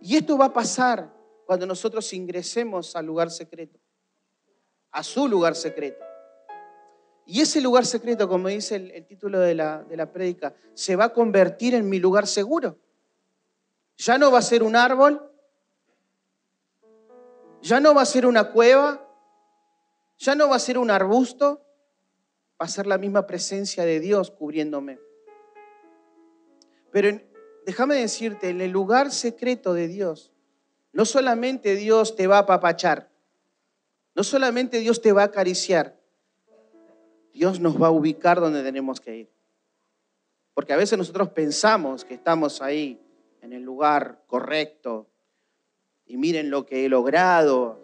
Y 0.00 0.16
esto 0.16 0.36
va 0.36 0.46
a 0.46 0.52
pasar 0.52 1.14
cuando 1.46 1.66
nosotros 1.66 2.12
ingresemos 2.12 2.96
al 2.96 3.06
lugar 3.06 3.30
secreto, 3.30 3.78
a 4.90 5.02
su 5.04 5.28
lugar 5.28 5.54
secreto. 5.54 6.04
Y 7.24 7.40
ese 7.40 7.60
lugar 7.60 7.86
secreto, 7.86 8.28
como 8.28 8.48
dice 8.48 8.76
el, 8.76 9.06
título 9.06 9.38
de 9.38 9.54
la, 9.54 9.84
de 9.84 9.96
la 9.96 10.10
se 10.74 10.96
va 10.96 11.04
a 11.04 11.12
convertir 11.12 11.74
en 11.74 11.88
mi 11.88 11.98
lugar 11.98 12.26
seguro. 12.26 12.78
Ya 13.96 14.18
no 14.18 14.32
va 14.32 14.38
a 14.38 14.42
ser 14.42 14.62
un 14.62 14.74
árbol, 14.74 15.30
ya 17.60 17.78
no 17.78 17.94
va 17.94 18.02
a 18.02 18.06
ser 18.06 18.26
una 18.26 18.50
cueva, 18.50 19.08
ya 20.18 20.34
no 20.34 20.48
va 20.48 20.56
a 20.56 20.58
ser 20.58 20.78
un 20.78 20.90
arbusto, 20.90 21.64
va 22.60 22.66
a 22.66 22.68
ser 22.68 22.86
la 22.86 22.98
misma 22.98 23.26
presencia 23.26 23.84
de 23.84 24.00
Dios 24.00 24.30
cubriéndome. 24.30 24.98
Pero 26.90 27.20
déjame 27.64 27.96
decirte, 27.96 28.50
en 28.50 28.60
el 28.60 28.70
lugar 28.70 29.12
secreto 29.12 29.74
de 29.74 29.86
Dios, 29.86 30.32
no 30.92 31.04
solamente 31.04 31.76
Dios 31.76 32.16
te 32.16 32.26
va 32.26 32.36
a 32.36 32.40
apapachar, 32.40 33.10
no 34.14 34.24
solamente 34.24 34.80
Dios 34.80 35.00
te 35.00 35.12
va 35.12 35.22
a 35.22 35.26
acariciar, 35.26 36.01
Dios 37.32 37.60
nos 37.60 37.80
va 37.80 37.88
a 37.88 37.90
ubicar 37.90 38.40
donde 38.40 38.62
tenemos 38.62 39.00
que 39.00 39.16
ir. 39.16 39.30
Porque 40.54 40.72
a 40.72 40.76
veces 40.76 40.98
nosotros 40.98 41.30
pensamos 41.30 42.04
que 42.04 42.14
estamos 42.14 42.60
ahí 42.60 43.00
en 43.40 43.52
el 43.52 43.62
lugar 43.62 44.22
correcto 44.26 45.08
y 46.04 46.16
miren 46.16 46.50
lo 46.50 46.66
que 46.66 46.84
he 46.84 46.88
logrado 46.88 47.80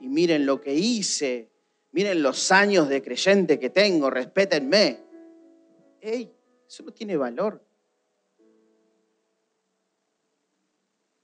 y 0.00 0.08
miren 0.08 0.44
lo 0.44 0.60
que 0.60 0.74
hice, 0.74 1.50
miren 1.92 2.22
los 2.22 2.52
años 2.52 2.88
de 2.88 3.02
creyente 3.02 3.58
que 3.58 3.70
tengo, 3.70 4.10
respétenme. 4.10 5.00
¡Ey! 6.00 6.32
Eso 6.68 6.82
no 6.82 6.92
tiene 6.92 7.16
valor. 7.16 7.64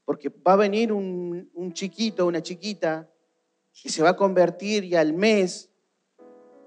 Porque 0.05 0.29
va 0.29 0.55
a 0.55 0.57
venir 0.57 0.93
un, 0.93 1.51
un 1.53 1.73
chiquito, 1.73 2.27
una 2.27 2.43
chiquita, 2.43 3.09
que 3.73 3.89
se 3.89 4.03
va 4.03 4.11
a 4.11 4.17
convertir 4.17 4.85
y 4.85 4.95
al 4.95 5.13
mes 5.13 5.72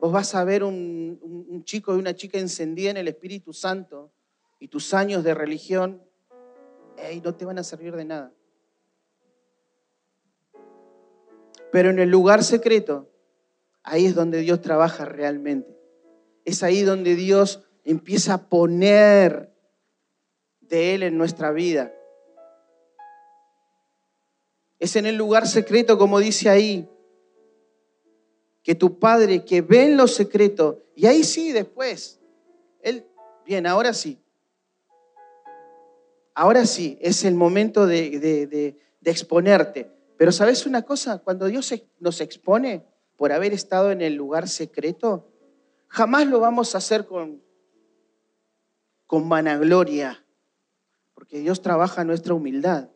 vos 0.05 0.13
vas 0.13 0.35
a 0.35 0.43
ver 0.43 0.63
un, 0.63 1.63
chico 1.63 1.95
y 1.95 1.97
una 1.97 2.15
chica 2.15 2.37
encendida 2.37 2.91
en 2.91 2.97
el 2.97 3.07
Espíritu 3.07 3.53
Santo 3.53 4.13
y 4.59 4.67
tus 4.67 4.93
años 4.93 5.23
de 5.23 5.33
religión, 5.33 6.03
ey, 6.95 7.21
no 7.21 7.33
te 7.33 7.43
van 7.43 7.57
a 7.57 7.63
servir 7.63 7.95
de 7.95 8.05
nada. 8.05 8.31
Pero 11.71 11.89
en 11.89 11.97
el 11.97 12.09
lugar 12.09 12.43
secreto, 12.43 13.09
ahí 13.81 14.05
es 14.05 14.13
donde 14.13 14.41
Dios 14.41 14.61
trabaja 14.61 15.05
realmente. 15.05 15.75
Es 16.43 16.61
ahí 16.61 16.83
donde 16.83 17.15
Dios 17.15 17.63
empieza 17.83 18.35
a 18.35 18.47
poner 18.47 19.55
de 20.61 20.93
Él 20.93 21.01
en 21.01 21.17
nuestra 21.17 21.51
vida. 21.51 21.91
Es 24.77 24.95
en 24.97 25.07
el 25.07 25.15
lugar 25.15 25.47
secreto, 25.47 25.97
como 25.97 26.19
dice 26.19 26.47
ahí, 26.47 26.87
que 28.65 28.73
tu 28.73 28.97
Padre 28.97 29.45
que 29.45 29.61
ve 29.61 29.83
en 29.83 29.95
lo 29.95 30.07
secreto, 30.07 30.83
y 30.95 31.05
ahí 31.05 31.23
sí 31.23 31.51
después, 31.51 32.19
Él, 32.81 33.05
bien, 33.45 33.67
ahora 33.67 33.93
sí, 33.93 34.19
ahora 36.33 36.65
sí, 36.65 36.97
es 36.99 37.23
el 37.25 37.35
momento 37.35 37.85
de, 37.85 38.19
de 38.19 39.11
exponerte. 39.11 39.91
Pero 40.17 40.31
sabes 40.31 40.65
una 40.65 40.81
cosa, 40.81 41.19
cuando 41.19 41.45
Dios 41.45 41.73
nos 41.99 42.21
expone 42.21 42.83
por 43.17 43.31
haber 43.31 43.53
estado 43.53 43.91
en 43.91 44.01
el 44.01 44.15
lugar 44.15 44.49
secreto, 44.49 45.29
jamás 45.87 46.25
lo 46.25 46.39
vamos 46.39 46.73
a 46.73 46.79
hacer 46.79 47.05
con, 47.05 47.43
con 49.05 49.29
vanagloria, 49.29 50.25
porque 51.13 51.39
Dios 51.39 51.61
trabaja 51.61 52.03
nuestra 52.03 52.33
humildad. 52.33 52.89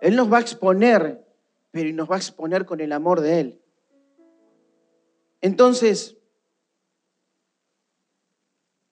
Él 0.00 0.16
nos 0.16 0.30
va 0.30 0.38
a 0.38 0.40
exponer 0.40 1.23
pero 1.74 1.92
nos 1.92 2.08
va 2.08 2.14
a 2.14 2.18
exponer 2.18 2.66
con 2.66 2.80
el 2.80 2.92
amor 2.92 3.20
de 3.20 3.40
Él. 3.40 3.60
Entonces, 5.40 6.16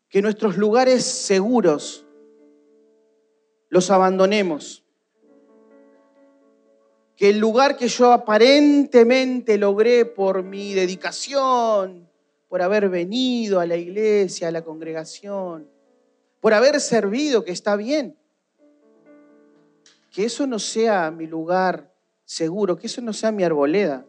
que 0.08 0.20
nuestros 0.20 0.56
lugares 0.56 1.04
seguros 1.04 2.04
los 3.68 3.88
abandonemos. 3.92 4.84
Que 7.14 7.28
el 7.28 7.38
lugar 7.38 7.76
que 7.76 7.86
yo 7.86 8.10
aparentemente 8.10 9.58
logré 9.58 10.04
por 10.04 10.42
mi 10.42 10.74
dedicación, 10.74 12.10
por 12.48 12.62
haber 12.62 12.88
venido 12.88 13.60
a 13.60 13.66
la 13.66 13.76
iglesia, 13.76 14.48
a 14.48 14.50
la 14.50 14.64
congregación, 14.64 15.70
por 16.40 16.52
haber 16.52 16.80
servido, 16.80 17.44
que 17.44 17.52
está 17.52 17.76
bien, 17.76 18.18
que 20.10 20.24
eso 20.24 20.48
no 20.48 20.58
sea 20.58 21.12
mi 21.12 21.28
lugar 21.28 21.91
seguro, 22.32 22.78
que 22.78 22.86
eso 22.86 23.02
no 23.02 23.12
sea 23.12 23.30
mi 23.30 23.44
arboleda, 23.44 24.06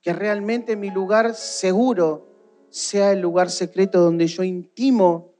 que 0.00 0.12
realmente 0.14 0.76
mi 0.76 0.90
lugar 0.90 1.34
seguro 1.34 2.26
sea 2.70 3.12
el 3.12 3.20
lugar 3.20 3.50
secreto 3.50 4.00
donde 4.00 4.26
yo 4.28 4.44
intimo 4.44 5.34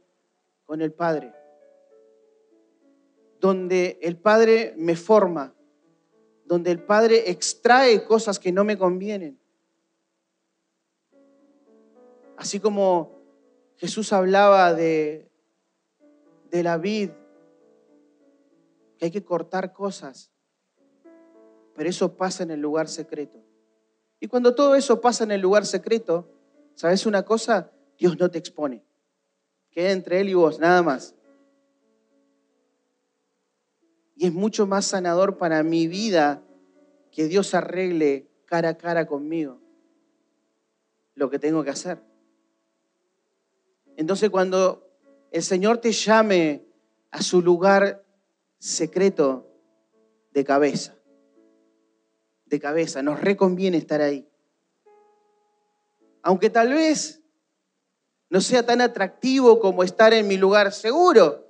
con 0.67 0.83
el 0.83 0.93
Padre, 0.93 1.33
donde 3.41 3.99
el 4.03 4.19
Padre 4.19 4.75
me 4.77 4.97
forma, 4.97 5.55
donde 6.45 6.71
el 6.73 6.83
Padre 6.83 7.31
extrae 7.31 8.05
cosas 8.05 8.39
que 8.39 8.53
no 8.53 8.65
me 8.65 8.77
convienen. 8.77 9.41
Así 12.37 12.61
como 12.61 13.19
Jesús 13.77 14.13
hablaba 14.13 14.75
de, 14.75 15.31
la 16.51 16.77
vid 16.77 17.09
hay 19.07 19.11
que 19.11 19.25
cortar 19.25 19.73
cosas. 19.73 20.31
Pero 21.75 21.89
eso 21.89 22.17
pasa 22.17 22.43
en 22.43 22.51
el 22.51 22.61
lugar 22.61 22.89
secreto. 22.89 23.43
Y 24.21 24.29
cuando 24.29 24.55
todo 24.55 24.75
eso 24.75 25.01
pasa 25.01 25.25
en 25.25 25.33
el 25.33 25.41
lugar 25.41 25.67
secreto, 25.67 26.29
¿sabes 26.75 27.07
una 27.07 27.25
cosa? 27.25 27.73
Dios 27.99 28.19
no 28.19 28.31
te 28.31 28.39
expone. 28.39 28.85
Queda 29.71 29.91
entre 29.91 30.21
Él 30.21 30.29
y 30.29 30.35
vos, 30.35 30.59
nada 30.59 30.83
más. 30.83 31.15
Y 34.15 34.27
es 34.27 34.33
mucho 34.33 34.67
más 34.67 34.87
sanador 34.87 35.39
para 35.39 35.63
mi 35.63 35.89
vida 35.89 36.43
que 37.11 37.27
Dios 37.27 37.55
arregle 37.55 38.29
cara 38.45 38.71
a 38.71 38.79
cara 38.79 39.07
conmigo 39.07 39.59
lo 41.15 41.31
que 41.31 41.39
tengo 41.39 41.65
que 41.65 41.71
hacer. 41.71 42.01
Entonces 43.97 44.31
cuando 44.31 44.89
el 45.31 45.43
Señor 45.43 45.79
te 45.79 45.93
llame 45.93 46.65
a 47.11 47.23
su 47.23 47.43
lugar 47.43 48.02
secreto 48.63 49.45
de 50.31 50.45
cabeza. 50.45 50.95
De 52.47 52.61
cabeza, 52.61 53.03
nos 53.03 53.21
reconviene 53.21 53.77
estar 53.77 54.01
ahí. 54.01 54.29
Aunque 56.23 56.49
tal 56.49 56.73
vez 56.73 57.21
no 58.31 58.41
sea 58.41 58.65
tan 58.65 58.81
atractivo 58.81 59.59
como 59.59 59.83
estar 59.83 60.15
en 60.15 60.29
mi 60.29 60.37
lugar 60.37 60.73
seguro. 60.73 61.45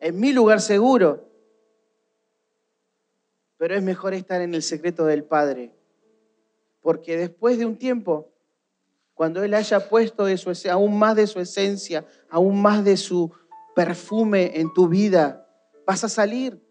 En 0.00 0.20
mi 0.20 0.34
lugar 0.34 0.60
seguro. 0.60 1.26
Pero 3.56 3.74
es 3.74 3.82
mejor 3.82 4.12
estar 4.12 4.42
en 4.42 4.54
el 4.54 4.62
secreto 4.62 5.06
del 5.06 5.24
Padre. 5.24 5.72
Porque 6.82 7.16
después 7.16 7.56
de 7.58 7.64
un 7.64 7.78
tiempo, 7.78 8.34
cuando 9.14 9.42
Él 9.42 9.54
haya 9.54 9.88
puesto 9.88 10.26
aún 10.70 10.98
más 10.98 11.16
de 11.16 11.26
su 11.26 11.40
esencia, 11.40 12.04
aún 12.28 12.60
más 12.60 12.84
de 12.84 12.98
su 12.98 13.32
perfume 13.76 14.58
en 14.58 14.72
tu 14.72 14.88
vida, 14.88 15.46
vas 15.86 16.02
a 16.02 16.08
salir 16.08 16.65